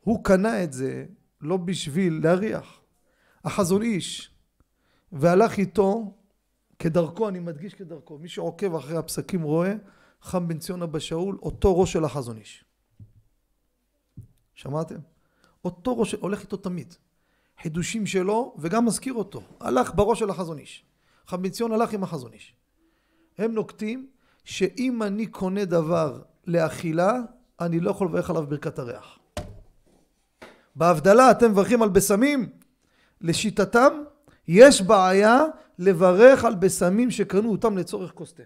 [0.00, 1.06] הוא קנה את זה
[1.40, 2.80] לא בשביל להריח.
[3.44, 4.34] החזון איש,
[5.12, 6.14] והלך איתו
[6.78, 9.74] כדרכו, אני מדגיש כדרכו, מי שעוקב אחרי הפסקים רואה,
[10.22, 12.64] חם בן ציון אבא שאול, אותו ראש של החזון איש.
[14.54, 14.98] שמעתם?
[15.64, 16.94] אותו ראש, הולך איתו תמיד.
[17.62, 19.42] חידושים שלו, וגם מזכיר אותו.
[19.60, 20.84] הלך בראש של החזון איש.
[21.26, 22.56] חם בן ציון הלך עם החזון איש.
[23.38, 24.10] הם נוקטים
[24.44, 27.12] שאם אני קונה דבר לאכילה,
[27.60, 29.18] אני לא יכול לברך עליו ברכת הריח.
[30.76, 32.48] בהבדלה אתם מברכים על בשמים?
[33.20, 33.92] לשיטתם,
[34.48, 35.42] יש בעיה
[35.78, 38.42] לברך על בשמים שקנו אותם לצורך כוס תה.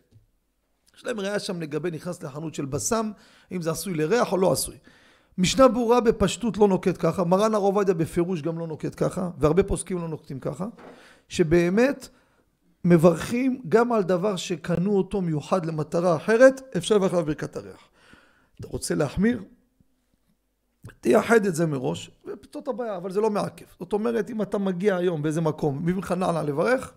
[0.97, 3.11] יש להם ראייה שם לגבי נכנס לחנות של בשם,
[3.53, 4.77] אם זה עשוי לריח או לא עשוי.
[5.39, 9.63] משנה ברורה בפשטות לא נוקט ככה, מרן הר עובדיה בפירוש גם לא נוקט ככה, והרבה
[9.63, 10.67] פוסקים לא נוקטים ככה,
[11.29, 12.09] שבאמת
[12.85, 17.89] מברכים גם על דבר שקנו אותו מיוחד למטרה אחרת, אפשר לברך עליו ברכת הריח.
[18.61, 19.45] אתה רוצה להחמיר?
[21.01, 23.65] תייחד את זה מראש, ופתור את הבעיה, אבל זה לא מעכב.
[23.79, 26.95] זאת אומרת, אם אתה מגיע היום באיזה מקום, מביא לך נענה לברך,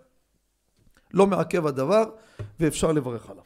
[1.13, 2.03] לא מעכב הדבר,
[2.59, 3.43] ואפשר לברך עליו.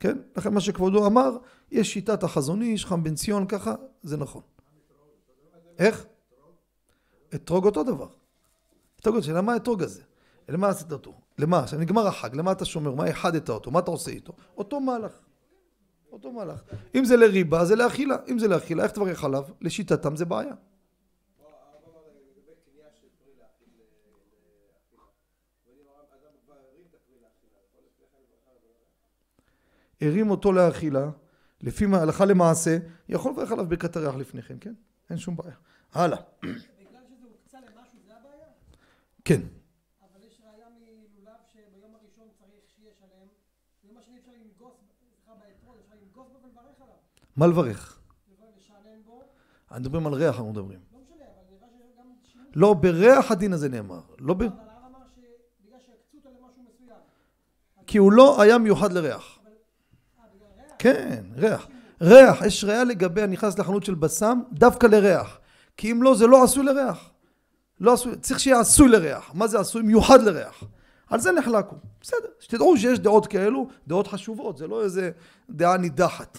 [0.00, 0.18] כן?
[0.36, 1.36] לכן מה שכבודו אמר,
[1.70, 4.42] יש שיטת החזון איש, חם בן ציון, ככה, זה נכון.
[5.78, 6.06] איך?
[7.34, 8.08] אתרוג אותו דבר.
[9.00, 10.02] אתרוג אותו, למה האתרוג הזה?
[10.48, 11.14] למה עשית אותו?
[11.38, 11.66] למה?
[11.66, 12.94] כשנגמר החג, למה אתה שומר?
[12.94, 13.70] מה איחדת אותו?
[13.70, 14.32] מה אתה עושה איתו?
[14.56, 15.12] אותו מהלך.
[16.12, 16.62] אותו מהלך.
[16.94, 18.16] אם זה לריבה, זה לאכילה.
[18.28, 19.44] אם זה לאכילה, איך תברך עליו?
[19.60, 20.54] לשיטתם זה בעיה.
[30.00, 31.10] הרים אותו לאכילה,
[31.60, 34.72] לפי הלכה למעשה, יכול לברך עליו הריח לפני כן, כן?
[35.10, 35.54] אין שום בעיה.
[35.92, 36.18] הלאה.
[36.42, 36.60] בגלל
[37.08, 38.46] שזה הוקצה למשהו זה הבעיה?
[39.24, 39.40] כן.
[47.40, 47.98] מה לברך?
[49.70, 50.78] אנחנו מדברים על ריח, אנחנו מדברים.
[52.54, 54.00] לא, בריח הדין הזה נאמר.
[54.18, 54.42] לא ב...
[57.86, 59.38] כי הוא לא היה מיוחד לריח.
[60.78, 61.68] כן, ריח.
[62.00, 65.38] ריח, יש ראייה לגבי הנכנס לחנות של בשם, דווקא לריח.
[65.76, 67.10] כי אם לא, זה לא עשוי לריח.
[67.80, 69.30] לא עשוי, צריך שיהיה עשוי לריח.
[69.34, 69.82] מה זה עשוי?
[69.82, 70.64] מיוחד לריח.
[71.08, 71.76] על זה נחלקו.
[72.00, 75.10] בסדר, שתדעו שיש דעות כאלו, דעות חשובות, זה לא איזה
[75.50, 76.38] דעה נידחת.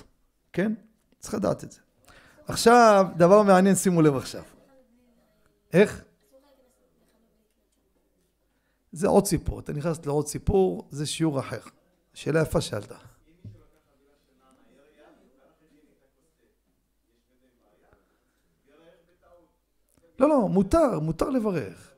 [0.54, 0.74] כן?
[1.21, 1.79] צריך לדעת את זה.
[2.47, 4.43] עכשיו, דבר מעניין, שימו לב עכשיו.
[5.73, 6.03] איך?
[8.91, 11.60] זה עוד סיפור, אתה נכנס לעוד סיפור, זה שיעור אחר.
[12.13, 12.91] שאלה יפה שאלת.
[20.19, 21.91] לא, לא, מותר, מותר לברך.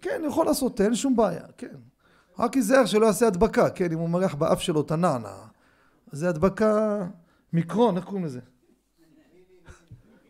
[0.00, 1.76] כן, יכול לעשות, אין שום בעיה, כן.
[2.38, 5.36] רק ייזהר שלא יעשה הדבקה, כן, אם הוא מריח באף שלו את הנענע.
[6.12, 7.06] זה הדבקה
[7.52, 8.40] מיקרון, איך קוראים לזה?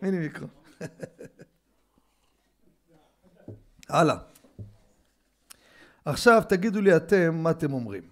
[0.03, 0.51] מיני מיקרון.
[3.89, 4.17] הלאה.
[6.05, 8.03] עכשיו תגידו לי אתם מה אתם אומרים.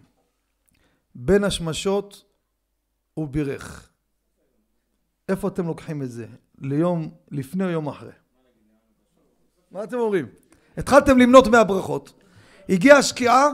[1.14, 2.24] בין השמשות
[3.14, 3.90] הוא בירך.
[5.28, 6.26] איפה אתם לוקחים את זה?
[6.58, 8.12] ליום לפני או יום אחרי?
[9.70, 10.26] מה אתם אומרים?
[10.76, 12.22] התחלתם למנות מהברכות.
[12.68, 13.48] הגיעה השקיעה,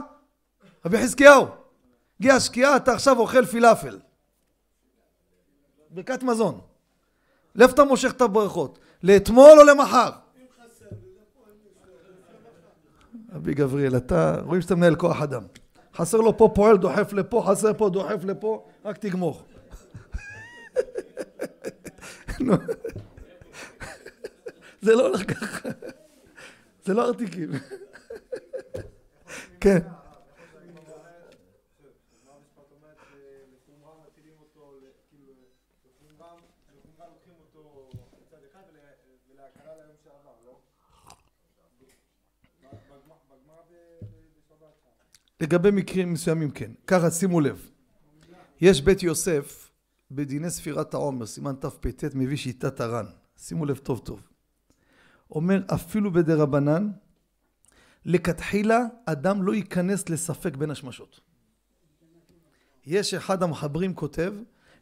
[0.85, 1.47] רבי חזקיהו,
[2.19, 3.99] הגיעה השקיעה, אתה עכשיו אוכל פילאפל.
[5.95, 6.59] ברכת מזון.
[7.55, 8.79] לאיפה אתה מושך את הברכות?
[9.03, 10.09] לאתמול או למחר?
[13.33, 15.43] רבי גבריאל, אתה, רואים שאתה מנהל כוח אדם.
[15.95, 19.43] חסר לו פה פועל דוחף לפה, חסר פה דוחף לפה, רק תגמור.
[22.39, 22.53] נו.
[24.81, 25.69] זה לא הולך ככה.
[26.85, 27.51] זה לא ארטיקים.
[29.59, 29.79] כן.
[45.41, 46.71] לגבי מקרים מסוימים כן.
[46.87, 47.69] ככה שימו לב.
[48.61, 49.71] יש בית יוסף
[50.11, 53.05] בדיני ספירת העומר, סימן תפט מביא שיטת הר"ן.
[53.37, 54.27] שימו לב טוב טוב.
[55.31, 56.91] אומר אפילו בדרבנן,
[58.05, 61.19] לכתחילה אדם לא ייכנס לספק בין השמשות.
[62.85, 64.33] יש אחד המחברים כותב,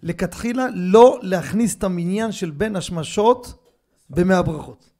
[0.02, 3.68] לכתחילה לא להכניס את המניין של בין השמשות
[4.10, 4.93] במאה הברכות.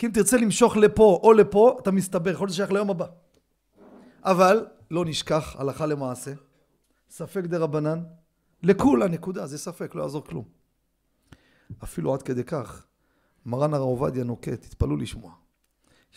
[0.00, 3.06] כי אם תרצה למשוך לפה או לפה, אתה מסתבר, יכול להיות שייך ליום הבא.
[4.22, 6.32] אבל לא נשכח, הלכה למעשה,
[7.10, 8.02] ספק דה רבנן,
[8.62, 10.44] לכולה נקודה, זה ספק, לא יעזור כלום.
[11.84, 12.86] אפילו עד כדי כך,
[13.46, 15.32] מרן הרב עובדיה נוקט, תתפלאו לשמוע.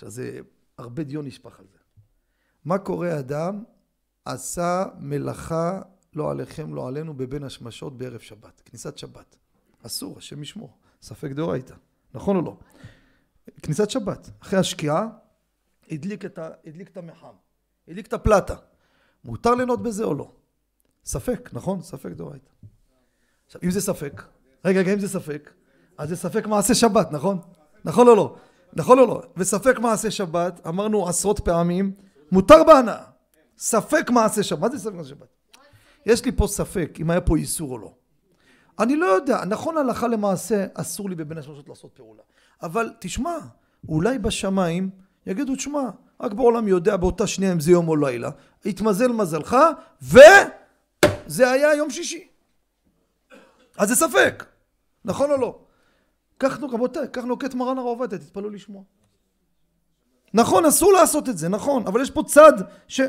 [0.02, 0.40] על זה,
[0.78, 1.78] הרבה דיון נשפך על זה.
[2.66, 3.64] מה קורה אדם
[4.26, 5.82] עשה מלאכה
[6.14, 9.38] לא עליכם לא עלינו בבין השמשות בערב שבת, כניסת שבת.
[9.86, 11.76] אסור, השם ישמור, ספק דאורייתא,
[12.14, 12.58] נכון או לא?
[13.62, 15.08] כניסת שבת, אחרי השקיעה,
[15.92, 17.34] הדליק את, ה, הדליק את המחם,
[17.88, 18.56] הדליק את הפלטה.
[19.24, 20.32] מותר ליהנות בזה או לא?
[21.06, 21.82] ספק, נכון?
[21.82, 22.50] ספק דאורייתא.
[23.46, 24.24] עכשיו, אם זה ספק,
[24.66, 25.54] רגע, רגע, אם זה ספק,
[25.98, 27.40] אז זה ספק מעשה שבת, נכון?
[27.86, 28.36] נכון או לא?
[28.74, 29.22] נכון או לא?
[29.38, 31.92] וספק מעשה שבת, אמרנו עשרות פעמים,
[32.32, 33.04] מותר בהנאה.
[33.58, 34.60] ספק מעשה שבת.
[34.60, 35.28] מה זה ספק מעשה שבת?
[36.06, 37.94] יש לי פה ספק אם היה פה איסור או לא.
[38.80, 42.24] אני לא יודע, נכון הלכה למעשה אסור לי בבין השלושות לעשות פעולה.
[42.62, 43.38] אבל תשמע,
[43.90, 44.90] אולי בשמיים
[45.28, 45.90] יגידו, תשמע,
[46.20, 48.30] רק בעולם יודע באותה שנייה אם זה יום או לילה,
[48.66, 49.58] התמזל מזלך,
[50.02, 52.28] וזה היה יום שישי.
[53.78, 54.46] אז זה ספק,
[55.06, 55.60] נכון או לא?
[56.40, 58.84] כך, רבותיי, כך נוקט מרן הרב עובדיה, תתפלאו לשמוע.
[60.34, 62.54] נכון, אסור לעשות את זה, נכון, אבל יש פה צד
[62.88, 63.02] ש...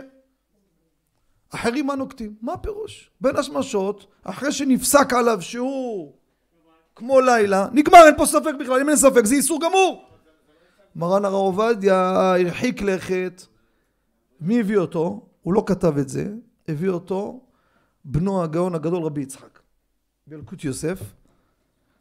[1.54, 2.34] אחרים מה נוקטים?
[2.42, 3.10] מה הפירוש?
[3.20, 6.12] בין השמשות, אחרי שנפסק עליו שהוא
[6.96, 10.08] כמו לילה, נגמר, אין פה ספק בכלל, אם אין ספק זה איסור גמור.
[10.96, 13.42] מרן הרב עובדיה הרחיק לכת,
[14.40, 15.26] מי הביא אותו?
[15.42, 16.34] הוא לא כתב את זה,
[16.68, 17.40] הביא אותו
[18.04, 19.58] בנו הגאון הגדול רבי יצחק.
[20.26, 21.00] בילקוט יוסף,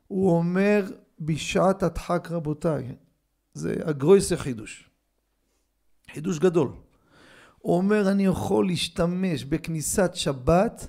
[0.08, 0.86] הוא אומר
[1.20, 2.96] בשעת הדחק רבותיי,
[3.54, 4.90] זה הגרויסה חידוש.
[6.12, 6.72] חידוש גדול.
[7.60, 10.88] הוא אומר אני יכול להשתמש בכניסת שבת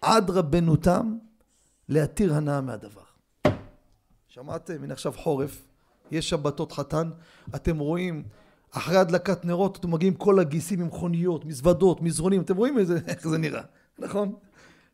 [0.00, 1.16] עד רבנותם
[1.88, 3.05] להתיר הנאה מהדבר.
[4.36, 4.82] שמעתם?
[4.82, 5.64] הנה עכשיו חורף,
[6.10, 7.10] יש שבתות חתן,
[7.54, 8.22] אתם רואים
[8.70, 13.28] אחרי הדלקת נרות אתם מגיעים כל הגיסים עם מכוניות, מזוודות, מזרונים, אתם רואים איזה, איך
[13.28, 13.62] זה נראה,
[13.98, 14.34] נכון?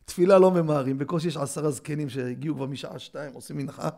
[0.05, 3.89] תפילה לא ממהרים, בקושי יש עשרה זקנים שהגיעו כבר משעה שתיים, עושים מנחה.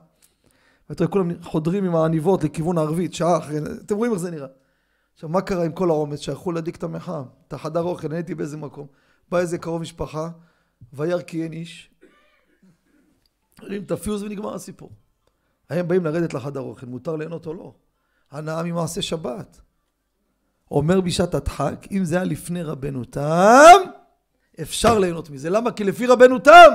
[0.90, 4.48] ואתה רואה כולם חודרים עם העניבות לכיוון הערבית, שעה אחרי, אתם רואים איך זה נראה.
[5.14, 8.36] עכשיו מה קרה עם כל העומס שהלכו להדליק את המחאה, את החדר אוכל, אני הייתי
[8.36, 8.88] באיזה מקום,
[9.30, 10.30] בא איזה קרוב משפחה,
[10.94, 11.92] וירא כי אין איש,
[13.60, 14.92] הרים את הפיוז ונגמר הסיפור.
[15.70, 17.74] הם באים לרדת לחדר אוכל, מותר ליהנות או לא?
[18.32, 19.62] הנאה ממעשה שבת.
[20.72, 23.82] אומר בשעת הדחק, אם זה היה לפני רבנו תם,
[24.62, 25.50] אפשר ליהנות מזה.
[25.50, 25.72] למה?
[25.72, 26.72] כי לפי רבנו תם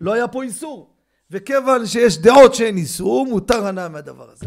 [0.00, 0.94] לא היה פה איסור.
[1.30, 4.46] וכיוון שיש דעות שאין איסור, מותר הנאה מהדבר הזה.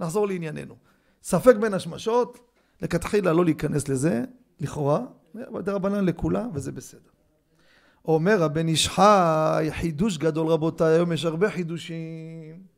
[0.00, 0.76] נחזור לענייננו.
[1.22, 2.38] ספק בין השמשות,
[2.82, 4.24] לכתחילה לא להיכנס לזה,
[4.60, 5.00] לכאורה,
[5.64, 7.10] דרבנן לכולה, וזה בסדר.
[8.04, 12.73] אומר הבן איש חי, חידוש גדול רבותיי, היום יש הרבה חידושים.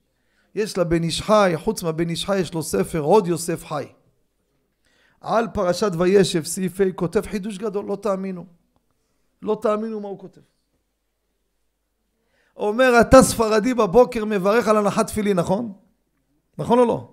[0.56, 3.86] יש לבן איש חי, חוץ מהבן איש חי יש לו ספר, עוד יוסף חי.
[5.20, 8.46] על פרשת וישב, סעיף ה', כותב חידוש גדול, לא תאמינו.
[9.42, 10.40] לא תאמינו מה הוא כותב.
[12.56, 15.72] אומר, אתה ספרדי בבוקר מברך על הנחת תפילין, נכון?
[16.58, 17.12] נכון או לא?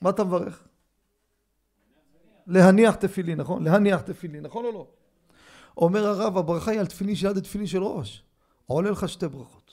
[0.00, 0.64] מה אתה מברך?
[2.46, 3.64] להניח תפילין, נכון?
[3.64, 4.86] להניח תפילין, נכון או לא?
[5.76, 8.22] אומר הרב, הברכה היא על תפילין שיד תפילין של ראש.
[8.66, 9.63] עולה לך שתי ברכות.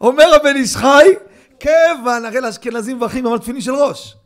[0.00, 1.08] אומר הבן איש חי,
[1.60, 4.16] כיוון, הרי לאשכנזים מברכים על תפילין של ראש.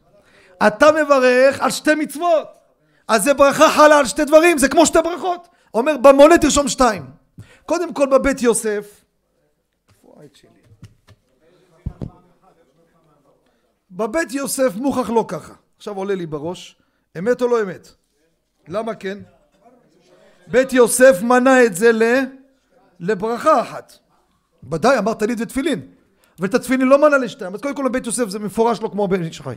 [0.66, 2.48] אתה מברך על שתי מצוות.
[3.08, 5.48] אז זה ברכה חלה על שתי דברים, זה כמו שתי ברכות.
[5.74, 7.06] אומר, במונה תרשום שתיים.
[7.66, 9.04] קודם כל בבית יוסף,
[13.90, 15.54] בבית יוסף מוכח לא ככה.
[15.76, 16.76] עכשיו עולה לי בראש,
[17.18, 17.88] אמת או לא אמת?
[18.68, 19.18] למה כן?
[20.46, 22.02] בית יוסף מנה את זה ל...
[23.00, 23.98] לברכה אחת.
[24.72, 25.88] ודאי, אמר טלית ותפילין.
[26.38, 27.54] ואת התפילין לא מנה לשתיים.
[27.54, 29.54] אז קודם כל בבית יוסף זה מפורש לא כמו בן איש חי.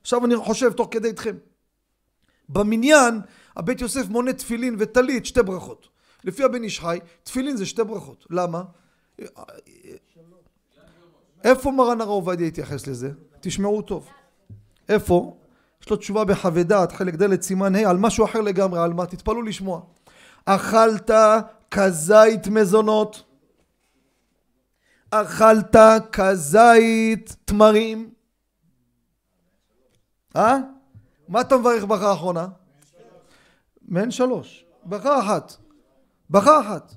[0.00, 1.36] עכשיו אני חושב תוך כדי איתכם.
[2.48, 3.20] במניין
[3.56, 5.88] הבית יוסף מונה תפילין וטלית שתי ברכות.
[6.24, 8.26] לפי הבן איש חי, תפילין זה שתי ברכות.
[8.30, 8.62] למה?
[11.44, 13.10] איפה מרן הרב עובדיה התייחס לזה?
[13.40, 14.08] תשמעו טוב.
[14.88, 15.36] איפה?
[15.82, 19.06] יש לו תשובה בחווה דעת, חלק ד' סימן ה', על משהו אחר לגמרי, על מה?
[19.06, 19.80] תתפלאו לשמוע.
[20.44, 21.10] אכלת
[21.70, 23.22] כזית מזונות,
[25.10, 25.76] אכלת
[26.12, 28.10] כזית תמרים,
[30.36, 30.56] אה?
[31.28, 32.46] מה אתה מברך ברכה האחרונה?
[33.82, 34.64] מעין שלוש.
[34.84, 35.52] ברכה אחת.
[36.30, 36.94] ברכה אחת.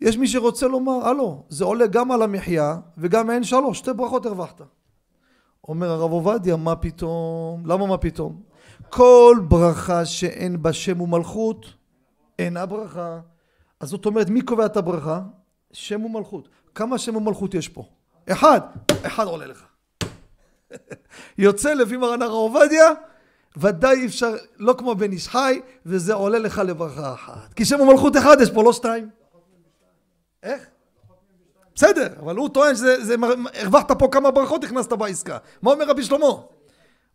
[0.00, 4.26] יש מי שרוצה לומר, הלו, זה עולה גם על המחיה וגם מעין שלוש, שתי ברכות
[4.26, 4.60] הרווחת.
[5.68, 7.66] אומר הרב עובדיה, מה פתאום?
[7.66, 8.42] למה מה פתאום?
[8.90, 11.66] כל ברכה שאין בה שם ומלכות,
[12.40, 13.20] אינה ברכה.
[13.80, 15.20] אז זאת אומרת, מי קובע את הברכה?
[15.72, 16.48] שם ומלכות.
[16.74, 17.84] כמה שם ומלכות יש פה?
[18.32, 18.60] אחד,
[19.02, 19.64] אחד עולה לך.
[21.38, 22.90] יוצא לפי מרן הרב עובדיה,
[23.56, 27.54] ודאי אי אפשר, לא כמו בן איש חי, וזה עולה לך לברכה אחת.
[27.54, 29.10] כי שם ומלכות אחד יש פה, לא שתיים.
[30.42, 30.66] איך?
[31.74, 33.14] בסדר, אבל הוא טוען שזה,
[33.54, 35.38] הרווחת פה כמה ברכות, הכנסת בעסקה.
[35.62, 36.26] מה אומר רבי שלמה?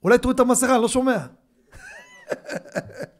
[0.03, 1.17] אולי תראו את המסכה, אני לא שומע.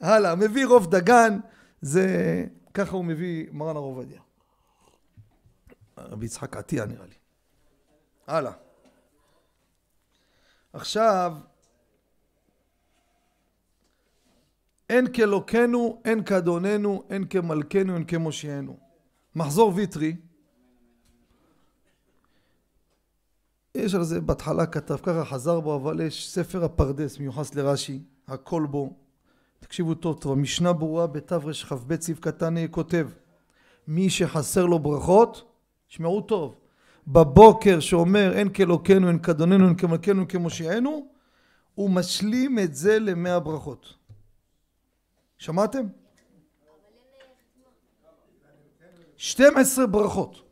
[0.00, 1.38] הלאה, מביא רוב דגן,
[1.82, 2.06] זה,
[2.74, 4.20] ככה הוא מביא מרן הרב עובדיה.
[5.98, 7.14] רבי יצחק עטיה נראה לי.
[8.26, 8.52] הלאה.
[10.72, 11.36] עכשיו,
[14.88, 18.76] אין כאלוקנו, אין כאדוננו, אין כמלכנו, אין כמושיענו.
[19.34, 20.16] מחזור ויטרי,
[23.74, 28.66] יש על זה בהתחלה כתב, ככה חזר בו, אבל יש ספר הפרדס מיוחס לרש"י, הכל
[28.70, 29.07] בו.
[29.60, 33.08] תקשיבו טוב טוב, המשנה ברורה בתרכ"ב סעיף קטן כותב
[33.88, 35.52] מי שחסר לו ברכות,
[35.88, 36.54] שמעו טוב,
[37.06, 41.08] בבוקר שאומר אין כאלוקנו, אין כאדוננו, אין כמלכנו, אין כמושיענו,
[41.74, 43.94] הוא משלים את זה למאה ברכות.
[45.38, 45.86] שמעתם?
[49.16, 50.42] 12 ברכות.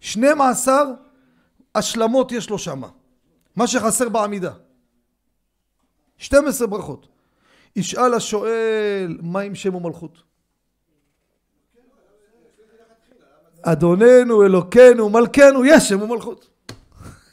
[0.00, 0.74] 12
[1.74, 2.88] השלמות יש לו שמה.
[3.56, 4.52] מה שחסר בעמידה.
[6.18, 7.13] 12 ברכות.
[7.76, 10.22] ישאל השואל, מה עם שם ומלכות?
[13.62, 16.50] אדוננו, אלוקנו, מלכנו, יש שם ומלכות.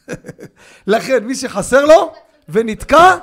[0.88, 2.14] לכן, מי שחסר לו
[2.50, 3.18] ונתקע,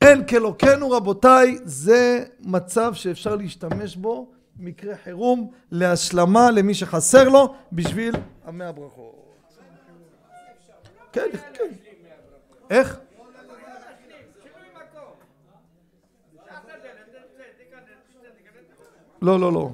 [0.00, 8.14] אין כאלוקנו רבותיי, זה מצב שאפשר להשתמש בו, מקרה חירום, להשלמה למי שחסר לו, בשביל
[8.44, 9.26] המאה ברכות.
[11.12, 11.64] כן, כן.
[12.70, 12.98] איך?
[19.22, 19.70] לא, לא, לא.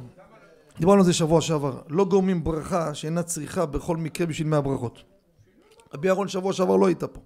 [0.78, 1.82] דיברנו על זה שבוע שעבר.
[1.88, 5.02] לא גורמים ברכה שאינה צריכה בכל מקרה בשביל מאה ברכות.
[5.94, 7.20] רבי אהרון שבוע שעבר לא היית פה.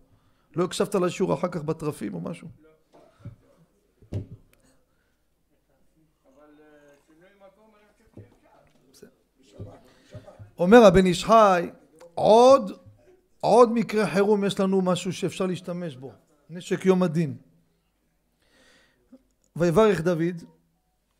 [0.56, 2.48] לא הקשבת לשיעור אחר כך בתרפים או משהו?
[10.58, 11.70] אומר הבן איש חי,
[12.14, 12.72] עוד,
[13.40, 16.12] עוד מקרה חירום יש לנו משהו שאפשר להשתמש בו,
[16.50, 17.36] נשק יום הדין.
[19.56, 20.42] ויברך דוד,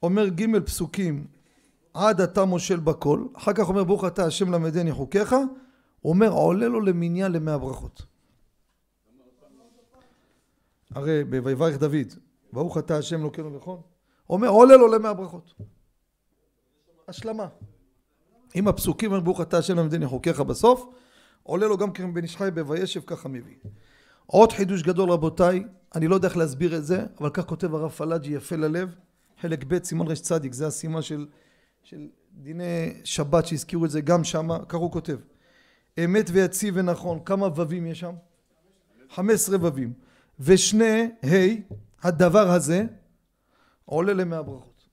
[0.06, 1.26] אומר ג' פסוקים,
[1.94, 5.32] עד אתה מושל בכל, אחר כך אומר ברוך אתה השם למדני חוקיך,
[6.00, 8.02] הוא אומר עולה לו למניין למאה ברכות.
[10.90, 12.12] הרי ב"ויברך דוד",
[12.52, 13.80] ברוך אתה השם לוקנו נכון?
[14.30, 15.54] אומר עולה לו למאה ברכות.
[17.08, 17.46] השלמה.
[18.54, 20.86] עם הפסוקים אומר ברוך אתה השם למדני חוקיך בסוף,
[21.42, 23.56] עולה לו גם כן בן איש בוישב ככה מביא.
[24.26, 27.90] עוד חידוש גדול רבותיי, אני לא יודע איך להסביר את זה, אבל כך כותב הרב
[27.90, 28.94] פלאג'י יפה ללב,
[29.40, 31.26] חלק ב' סימן רצ, זה הסימן של,
[31.82, 35.18] של דיני שבת שהזכירו את זה גם שמה, כך הוא כותב.
[36.04, 38.14] אמת ויציב ונכון, כמה וווים יש שם?
[39.10, 39.92] חמש עשרה וווים.
[40.40, 42.84] ושני ה' הדבר הזה
[43.84, 44.88] עולה למאה ברכות.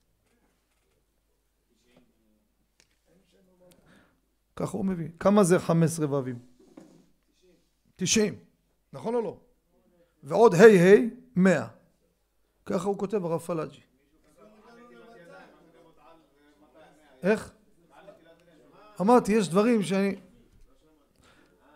[4.56, 5.08] ככה הוא מביא.
[5.20, 6.38] כמה זה חמש עשרה וווים?
[7.96, 8.34] תשעים.
[8.92, 9.40] נכון או לא?
[10.22, 10.96] ועוד ה' ה'
[11.36, 11.66] מאה.
[12.66, 13.80] ככה הוא כותב הרב פלאג'י.
[17.24, 17.50] איך?
[19.00, 20.16] אמרתי, יש דברים שאני...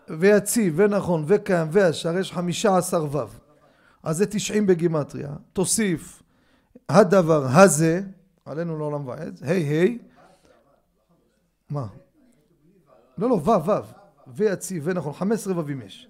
[0.08, 3.18] ויציב, ונכון, וקיים, והשאר, יש חמישה עשר ו'.
[4.02, 5.30] אז זה תשעים בגימטריה.
[5.52, 6.22] תוסיף
[6.88, 8.02] הדבר הזה,
[8.44, 9.86] עלינו לעולם ועד, ה' ה',
[11.70, 11.86] מה?
[13.18, 13.72] לא, לא, ו', ו',
[14.26, 16.08] ויציב, ונכון, חמש עשרה ו"ים יש.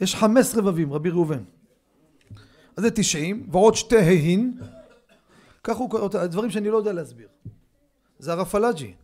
[0.00, 1.42] יש חמש עשרה ו"ים, רבי ראובן.
[2.76, 4.60] אז זה תשעים, ועוד שתי ה"ין,
[5.64, 7.28] כך הוא קורא, דברים שאני לא יודע להסביר.
[8.18, 8.94] זה הרב פלאג'י.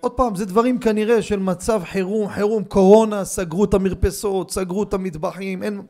[0.00, 4.94] עוד פעם, זה דברים כנראה של מצב חירום, חירום, קורונה, סגרו את המרפסות, סגרו את
[4.94, 5.82] המטבחים, אין...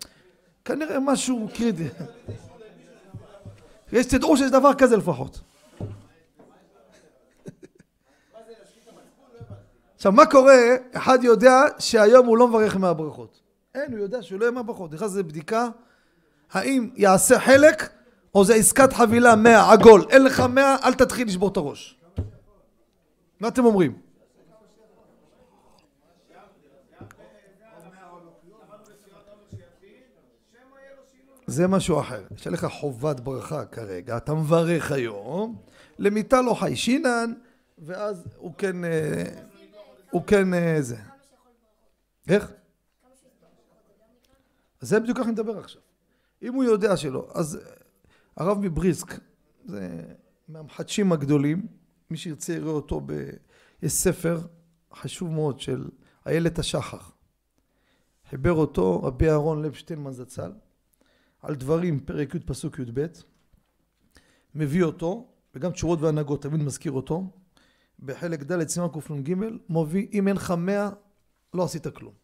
[0.65, 1.89] כנראה משהו קריטי.
[3.93, 5.41] יש תדעו שיש דבר כזה לפחות.
[9.95, 10.57] עכשיו, מה קורה?
[10.93, 13.41] אחד יודע שהיום הוא לא מברך מהברכות.
[13.75, 14.93] אין, הוא יודע שהוא לא יהיה מהברכות.
[14.93, 15.69] נכנס לזה בדיקה,
[16.53, 17.89] האם יעשה חלק,
[18.35, 20.05] או זה עסקת חבילה 100 עגול.
[20.11, 22.01] אין לך 100, אל תתחיל לשבור את הראש.
[23.41, 23.99] מה אתם אומרים?
[31.47, 32.23] זה משהו אחר.
[32.37, 35.57] יש לך חובת ברכה כרגע, אתה מברך היום,
[35.99, 37.33] למיטה לא חיישינן,
[37.79, 39.25] ואז הוא כן, אה,
[40.11, 40.97] הוא כן אה, זה.
[42.29, 42.53] איך?
[44.81, 45.83] זה בדיוק ככה אני מדבר עכשיו.
[46.43, 47.59] אם הוא יודע שלא, אז
[48.37, 49.21] הרב מבריסק,
[49.65, 50.03] זה
[50.49, 51.67] מהמחדשים הגדולים,
[52.11, 53.13] מי שירצה יראה אותו, ב...
[53.83, 54.41] יש ספר
[54.95, 55.89] חשוב מאוד של
[56.27, 56.99] איילת השחר.
[58.31, 60.53] חיבר אותו רבי אהרון לב שטיינמן זצ"ל,
[61.43, 63.07] על דברים, פרק י' פסוק י"ב,
[64.55, 67.31] מביא אותו, וגם תשורות והנהגות, תמיד מזכיר אותו,
[68.01, 69.35] בחלק ד' סימן קנ"ג,
[69.69, 70.91] מביא, אם אין לך מאה,
[71.55, 72.15] לא עשית כלום.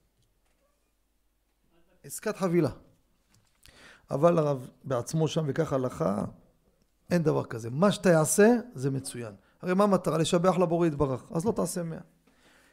[2.03, 2.71] עסקת חבילה.
[4.11, 6.25] אבל הרב בעצמו שם וכך הלכה,
[7.11, 7.71] אין דבר כזה.
[7.71, 9.33] מה שאתה יעשה זה מצוין.
[9.63, 10.19] הרי מה המטרה?
[10.19, 11.25] לשבח לבורא יתברך.
[11.31, 11.99] אז לא תעשה מאה.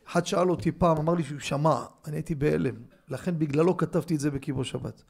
[0.08, 2.76] אחד שאל אותי פעם, אמר לי שהוא שמע, אני הייתי בהלם,
[3.08, 5.04] לכן בגללו כתבתי את זה בקיבו שבת.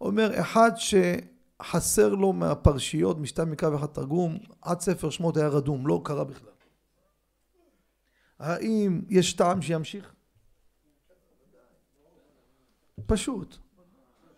[0.00, 6.00] אומר, אחד שחסר לו מהפרשיות, משתיים מקו אחד תרגום, עד ספר שמות היה רדום, לא
[6.04, 6.50] קרה בכלל.
[8.38, 10.12] האם יש טעם שימשיך?
[13.06, 13.58] פשוט.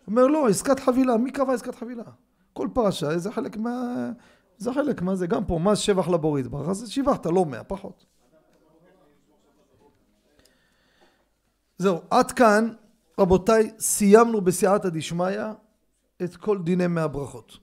[0.09, 2.03] אומר לא, עסקת חבילה, מי קבע עסקת חבילה?
[2.53, 4.09] כל פרשה זה חלק מה...
[4.57, 8.05] זה חלק מה זה, גם פה מס שבח לבורית יתברך, אז שיבחת, לא מאה, פחות.
[11.77, 12.73] זהו, עד כאן,
[13.19, 15.39] רבותיי, סיימנו בסייעתא דשמיא
[16.23, 17.57] את כל דיני מאה ברכות.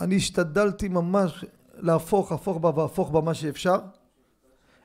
[0.00, 1.44] אני השתדלתי ממש
[1.74, 3.78] להפוך, הפוך בה והפוך בה מה שאפשר.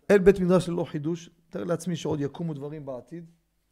[0.09, 3.25] אין בית מדרש ללא חידוש, תאר לעצמי שעוד יקומו דברים בעתיד.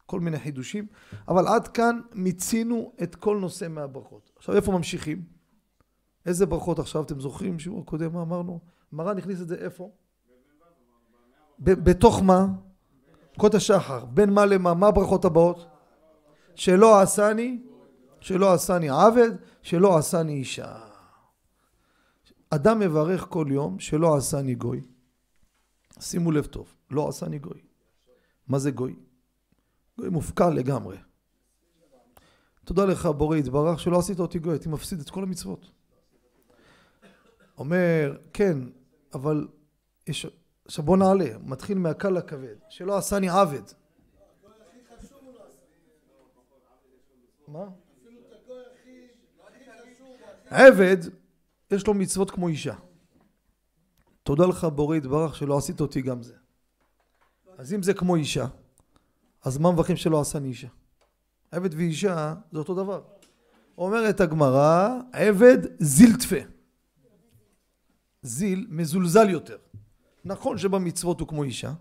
[0.05, 0.87] כל מיני חידושים,
[1.27, 4.31] אבל עד כאן מיצינו את כל נושא מהברכות.
[4.37, 5.23] עכשיו איפה ממשיכים?
[6.25, 7.59] איזה ברכות עכשיו אתם זוכרים?
[7.59, 8.59] שיעור הקודם מה אמרנו?
[8.91, 9.91] מרן הכניס את זה איפה?
[11.59, 12.47] בתוך מה?
[13.37, 14.05] קוד השחר.
[14.05, 14.73] בין מה למה?
[14.73, 15.67] מה הברכות הבאות?
[16.55, 17.63] שלא עשני,
[18.19, 19.31] שלא עשני עבד,
[19.61, 20.77] שלא עשני אישה.
[22.49, 24.81] אדם מברך כל יום שלא עשני גוי.
[25.99, 27.61] שימו לב טוב, לא עשני גוי.
[28.47, 28.95] מה זה גוי?
[29.97, 30.97] גוי מופקר לגמרי.
[32.63, 35.71] תודה לך בורא יתברך שלא עשית אותי גוי, הייתי מפסיד את כל המצוות.
[37.57, 38.57] אומר, כן,
[39.13, 39.47] אבל
[40.07, 40.25] יש...
[40.65, 43.61] עכשיו בוא נעלה, מתחיל מהקל לכבד, שלא עשני עבד.
[47.47, 47.65] מה?
[50.49, 50.97] עבד,
[51.71, 52.75] יש לו מצוות כמו אישה.
[54.23, 56.33] תודה לך בורא יתברך שלא עשית אותי גם זה.
[57.57, 58.45] אז אם זה כמו אישה,
[59.43, 60.67] אז מה מברכים שלא עשני אישה?
[61.51, 63.01] עבד ואישה זה אותו דבר.
[63.77, 66.35] אומרת הגמרא, עבד זילטפה.
[68.21, 69.57] זיל מזולזל יותר.
[70.25, 71.73] נכון שבמצוות הוא כמו אישה,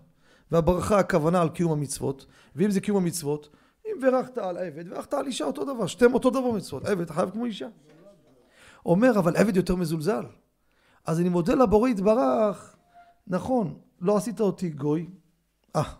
[0.51, 3.49] והברכה הכוונה על קיום המצוות, ואם זה קיום המצוות,
[3.85, 7.29] אם ברכת על עבד, ברכת על אישה אותו דבר, שתיהם אותו דבר מצוות, עבד חייב
[7.29, 7.67] כמו אישה.
[8.85, 10.25] אומר, אבל עבד יותר מזולזל.
[11.05, 12.75] אז אני מודה לבורא יתברך,
[13.27, 15.09] נכון, לא עשית אותי גוי,
[15.75, 15.93] אה,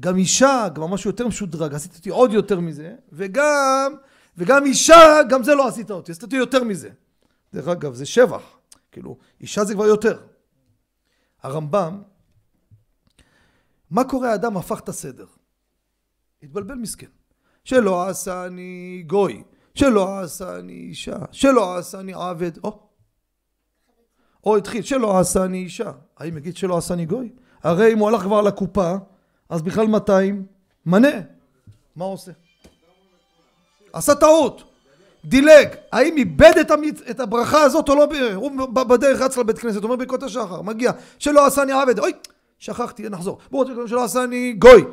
[0.00, 3.94] גם אישה, כבר משהו יותר משודרג, עשית אותי עוד יותר מזה, וגם,
[4.36, 6.90] וגם אישה, גם זה לא עשית אותי, עשית אותי יותר מזה.
[7.54, 8.42] דרך אגב, זה שבח,
[8.92, 10.20] כאילו, אישה זה כבר יותר.
[11.42, 12.02] הרמב"ם,
[13.90, 15.26] מה קורה האדם הפך את הסדר?
[16.42, 17.06] התבלבל מסכן.
[17.64, 19.42] שלא עשה אני גוי,
[19.74, 22.88] שלא עשה אני אישה, שלא עשה אני עבד, או.
[24.44, 25.92] או התחיל, שלא עשה אני אישה.
[26.16, 27.32] האם יגיד שלא עשה אני גוי?
[27.62, 28.96] הרי אם הוא הלך כבר לקופה,
[29.54, 30.46] אז בכלל 200
[30.86, 31.08] מנה.
[31.96, 32.32] מה עושה?
[33.92, 34.64] עשה טעות,
[35.24, 37.00] דילג, האם איבד את, המצ...
[37.10, 41.46] את הברכה הזאת או לא, הוא בדרך רץ לבית כנסת, אומר ברכות השחר, מגיע, שלא
[41.46, 42.12] עשני עבד, אוי,
[42.58, 44.84] שכחתי, נחזור, בואו שלא עשני גוי.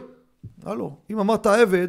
[0.64, 1.88] הלו, אם אמרת עבד,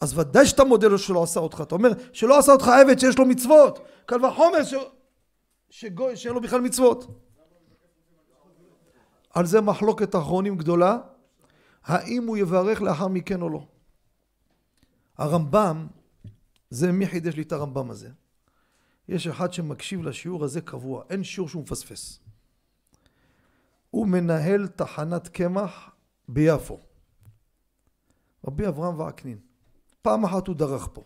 [0.00, 3.18] אז ודאי שאתה מודה לו שלא עשה אותך, אתה אומר שלא עשה אותך עבד שיש
[3.18, 4.74] לו מצוות, קל וחומר ש...
[5.70, 7.06] שגוי שאין לו בכלל מצוות.
[9.34, 10.98] על זה מחלוקת אחרונים גדולה,
[11.86, 13.66] האם הוא יברך לאחר מכן או לא.
[15.18, 15.86] הרמב"ם,
[16.70, 18.10] זה מי חידש לי את הרמב"ם הזה?
[19.08, 22.20] יש אחד שמקשיב לשיעור הזה קבוע, אין שיעור שהוא מפספס.
[23.90, 25.90] הוא מנהל תחנת קמח
[26.28, 26.78] ביפו.
[28.46, 29.38] רבי אברהם וקנין.
[30.02, 31.02] פעם אחת הוא דרך פה.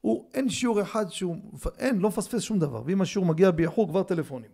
[0.00, 1.36] הוא, אין שיעור אחד שהוא,
[1.78, 4.50] אין, לא מפספס שום דבר, ואם השיעור מגיע באיחור כבר טלפונים.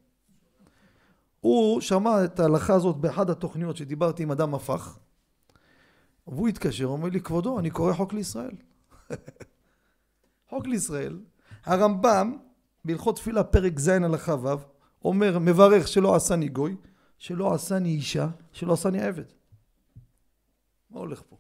[1.41, 4.99] הוא שמע את ההלכה הזאת באחד התוכניות שדיברתי עם אדם הפך,
[6.27, 8.57] והוא התקשר, אומר לי, כבודו, אני קורא חוק לישראל.
[10.51, 11.21] חוק לישראל,
[11.65, 12.37] הרמב"ם,
[12.85, 14.49] בהלכות תפילה, פרק ז' הלכה ו',
[15.05, 16.77] אומר, מברך שלא עשני גוי,
[17.19, 19.25] שלא עשני אישה, שלא עשני עבד.
[20.91, 21.37] מה הולך פה?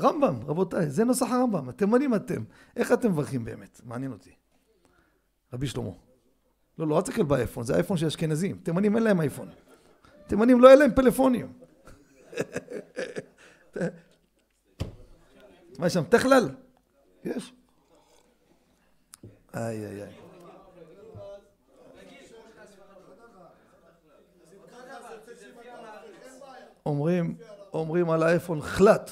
[0.00, 2.44] רמב"ם, רבותיי, זה נוסח הרמב"ם, התימנים אתם.
[2.76, 3.80] איך אתם מברכים באמת?
[3.84, 4.30] מעניין אותי.
[5.52, 5.90] רבי שלמה.
[6.78, 8.58] לא, לא, אל תסתכל באייפון, זה אייפון של אשכנזים.
[8.58, 9.48] תימנים אין להם אייפון.
[10.26, 11.52] תימנים לא אין להם פלאפונים.
[15.78, 16.04] מה יש שם?
[16.08, 16.48] תכלל?
[17.24, 17.52] יש.
[19.54, 20.12] איי איי איי.
[26.86, 27.36] אומרים,
[27.72, 29.10] אומרים על האייפון חלט.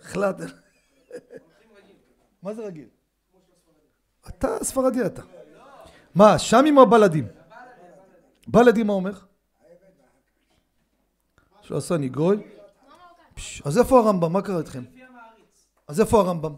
[0.00, 0.36] חלט.
[2.42, 2.88] מה זה רגיל?
[4.28, 5.22] אתה ספרדי אתה.
[6.14, 7.28] מה, שמים או בלדים?
[8.48, 9.12] בלדים מה אומר?
[11.66, 12.36] שלא עשה ניגוי?
[13.64, 14.32] אז איפה הרמב"ם?
[14.32, 14.84] מה קרה איתכם?
[15.88, 16.54] אז איפה הרמב"ם?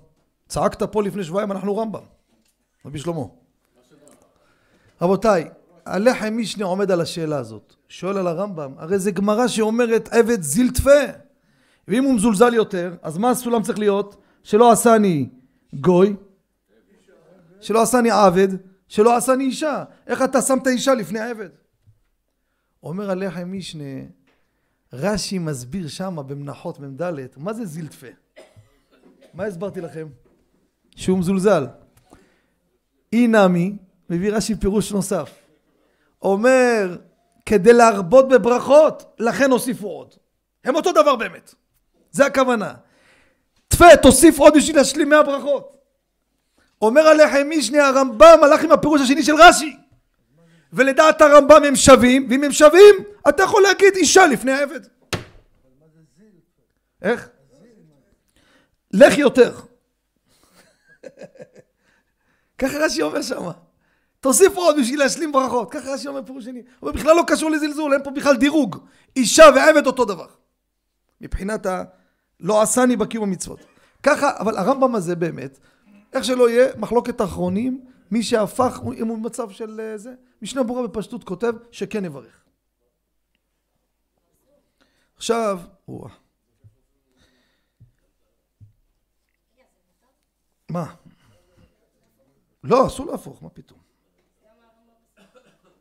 [0.48, 2.02] צעקת פה לפני שבועיים, אנחנו רמב"ם.
[2.86, 3.20] רבי שלמה.
[5.02, 5.48] רבותיי,
[5.86, 7.74] הלחם משנה עומד על השאלה הזאת.
[7.88, 11.00] שואל על הרמב"ם, הרי זה גמרא שאומרת עבד זילטפה.
[11.88, 14.16] ואם הוא מזולזל יותר, אז מה הסולם צריך להיות?
[14.42, 15.28] שלא עשני
[15.74, 16.16] גוי,
[17.60, 18.48] שלא עשני עבד,
[18.88, 19.84] שלא עשני אישה.
[20.06, 21.48] איך אתה שם את האישה לפני העבד?
[22.82, 24.17] אומר הלחם משנה,
[24.92, 28.06] רש"י מסביר שמה במנחות מ"ד, מה זה זילטפה?
[29.34, 30.08] מה הסברתי לכם?
[30.96, 31.66] שהוא מזולזל.
[33.12, 33.76] אי נמי,
[34.10, 35.34] מביא רש"י פירוש נוסף.
[36.22, 36.96] אומר,
[37.46, 40.14] כדי להרבות בברכות, לכן הוסיפו עוד.
[40.64, 41.54] הם אותו דבר באמת.
[42.10, 42.74] זה הכוונה.
[43.68, 45.76] תפה, תוסיף עוד בשביל להשלים מהברכות.
[46.82, 49.76] אומר עליכם משנה הרמב"ם הלך עם הפירוש השני של רש"י.
[50.72, 52.94] ולדעת הרמב"ם הם שווים, ואם הם שווים,
[53.28, 54.80] אתה יכול להגיד אישה לפני העבד.
[57.02, 57.28] איך?
[58.92, 59.54] לך יותר.
[62.58, 63.50] ככה רש"י אומר שם.
[64.20, 65.70] תוסיף עוד בשביל להשלים ברכות.
[65.70, 66.62] ככה רש"י אומר פירוש שני.
[66.80, 68.76] הוא בכלל לא קשור לזלזול, אין פה בכלל דירוג.
[69.16, 70.26] אישה ועבד אותו דבר.
[71.20, 71.84] מבחינת ה...
[72.40, 73.64] לא עשני בקיום המצוות.
[74.02, 75.58] ככה, אבל הרמב"ם הזה באמת,
[76.12, 80.86] איך שלא יהיה, מחלוקת האחרונים, מי שהפך, אם הוא במצב של אה, זה, משנה ברורה
[80.86, 82.44] בפשטות כותב שכן יברך.
[85.16, 86.08] עכשיו, וואו.
[90.68, 90.94] מה?
[92.64, 93.80] לא, אסור להפוך, מה פתאום?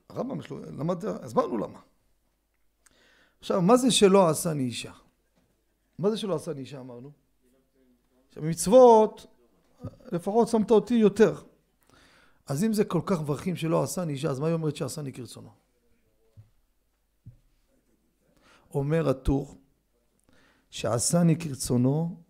[0.09, 1.79] הרמב"ם שלו, למד, הסברנו למה.
[3.39, 4.91] עכשיו, מה זה שלא עשני אישה?
[5.99, 7.11] מה זה שלא עשני אישה אמרנו?
[8.29, 9.25] שבמצוות
[10.11, 11.46] לפחות שמת אותי יותר.
[12.47, 15.49] אז אם זה כל כך מברכים שלא עשני אישה, אז מה היא אומרת שעשני כרצונו?
[18.73, 19.57] אומר הטור
[20.69, 22.21] שעשני כרצונו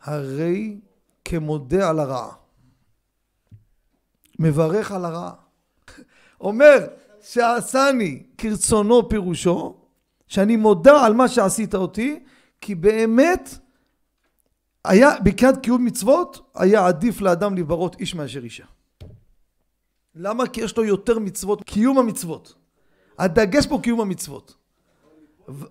[0.00, 0.80] הרי
[1.24, 2.34] כמודה על הרעה.
[4.38, 5.32] מברך על הרעה.
[6.40, 6.86] אומר
[7.20, 9.76] שעשני כרצונו פירושו
[10.28, 12.24] שאני מודה על מה שעשית אותי
[12.60, 13.48] כי באמת
[14.84, 18.64] היה, בקד קיום מצוות, היה עדיף לאדם לברות איש מאשר אישה.
[20.14, 20.46] למה?
[20.46, 22.54] כי יש לו יותר מצוות, קיום המצוות.
[23.18, 24.54] הדגש פה קיום המצוות.
[25.48, 25.64] ו...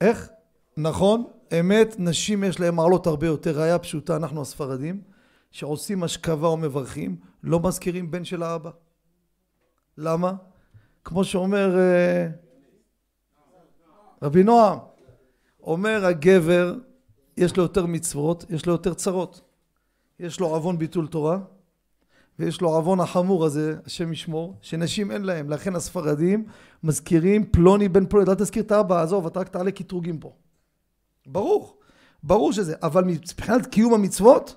[0.00, 0.30] איך?
[0.76, 1.24] נכון,
[1.60, 3.60] אמת, נשים יש להם מעלות הרבה יותר.
[3.60, 5.02] ראיה פשוטה, אנחנו הספרדים,
[5.50, 8.70] שעושים השכבה או מברכים, לא מזכירים בן של האבא.
[9.98, 10.32] למה?
[11.04, 12.28] כמו שאומר אה,
[14.22, 14.78] רבי נועם,
[15.62, 16.74] אומר הגבר,
[17.36, 19.40] יש לו יותר מצוות, יש לו יותר צרות.
[20.20, 21.38] יש לו עוון ביטול תורה,
[22.38, 25.50] ויש לו עוון החמור הזה, השם ישמור, שנשים אין להם.
[25.50, 26.44] לכן הספרדים
[26.82, 30.32] מזכירים פלוני בן פלוני, אל תזכיר את האבא, עזוב, אתה רק תעלה קטרוגים פה.
[31.26, 31.80] ברור,
[32.22, 34.56] ברור שזה, אבל מבחינת קיום המצוות,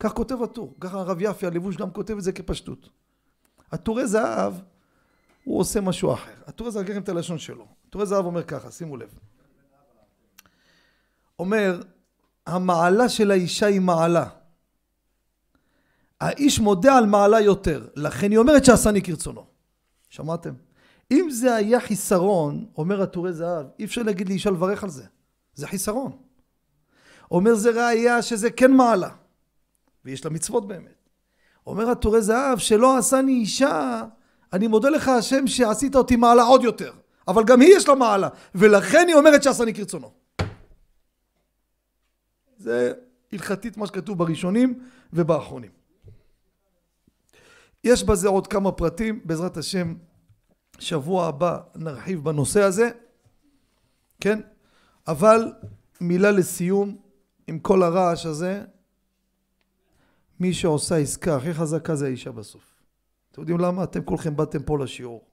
[0.00, 2.88] כך כותב הטור, ככה הרב יפי הלבוש גם כותב את זה כפשטות.
[3.72, 4.54] הטורי זהב,
[5.44, 6.32] הוא עושה משהו אחר.
[6.46, 7.66] הטורי זהב, לכם את הלשון שלו.
[7.88, 9.18] הטורי זהב אומר ככה, שימו לב.
[11.38, 11.82] אומר,
[12.46, 14.28] המעלה של האישה היא מעלה.
[16.20, 19.44] האיש מודה על מעלה יותר, לכן היא אומרת שעשני כרצונו.
[20.08, 20.54] שמעתם?
[21.10, 25.04] אם זה היה חיסרון, אומר הטורי זהב, אי אפשר להגיד לאישה לברך על זה.
[25.54, 26.12] זה חיסרון.
[27.30, 29.08] אומר זה ראייה שזה כן מעלה.
[30.04, 31.08] ויש לה מצוות באמת.
[31.66, 34.02] אומר הטורי זהב, שלא עשני אישה,
[34.52, 36.92] אני מודה לך השם שעשית אותי מעלה עוד יותר.
[37.28, 40.10] אבל גם היא יש לה מעלה, ולכן היא אומרת שעשני כרצונו.
[42.58, 42.92] זה
[43.32, 44.80] הלכתית מה שכתוב בראשונים
[45.12, 45.70] ובאחרונים.
[47.84, 49.94] יש בזה עוד כמה פרטים, בעזרת השם
[50.78, 52.90] שבוע הבא נרחיב בנושא הזה,
[54.20, 54.40] כן?
[55.08, 55.52] אבל
[56.00, 56.96] מילה לסיום,
[57.46, 58.64] עם כל הרעש הזה,
[60.40, 62.74] מי שעושה עסקה הכי חזקה זה האישה בסוף.
[63.32, 63.84] אתם יודעים למה?
[63.84, 65.24] אתם כולכם באתם פה לשיעור.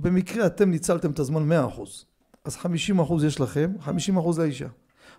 [0.00, 2.06] במקרה אתם ניצלתם את הזמן מאה אחוז.
[2.44, 4.68] אז חמישים אחוז יש לכם, חמישים אחוז לאישה.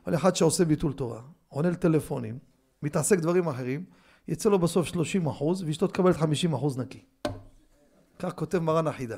[0.05, 2.39] אבל אחד שעושה ביטול תורה, עונה לטלפונים,
[2.83, 3.85] מתעסק דברים אחרים,
[4.27, 6.99] יצא לו בסוף שלושים אחוז, ואשתו תקבל חמישים אחוז נקי.
[8.19, 9.17] כך כותב מרן החידה.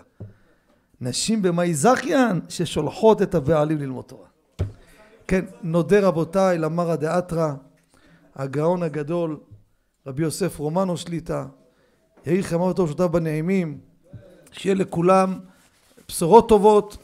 [1.02, 4.28] נשים במאי זכיין ששולחות את הבעלים ללמוד תורה.
[5.28, 7.54] כן, נודה רבותיי למרא דאתרא,
[8.36, 9.40] הגאון הגדול,
[10.08, 11.46] רבי יוסף רומנו שליטה,
[12.26, 13.80] יהי חמר טוב שותף בנעימים,
[14.52, 15.40] שיהיה לכולם
[16.08, 16.98] בשורות טובות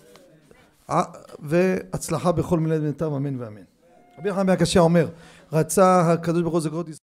[1.40, 3.62] והצלחה בכל מיני בינתם אמן ואמן.
[4.20, 5.08] רבי יחנן הקשיא אומר,
[5.52, 7.02] רצה הקדוש ברוך הוא זכרות ישראל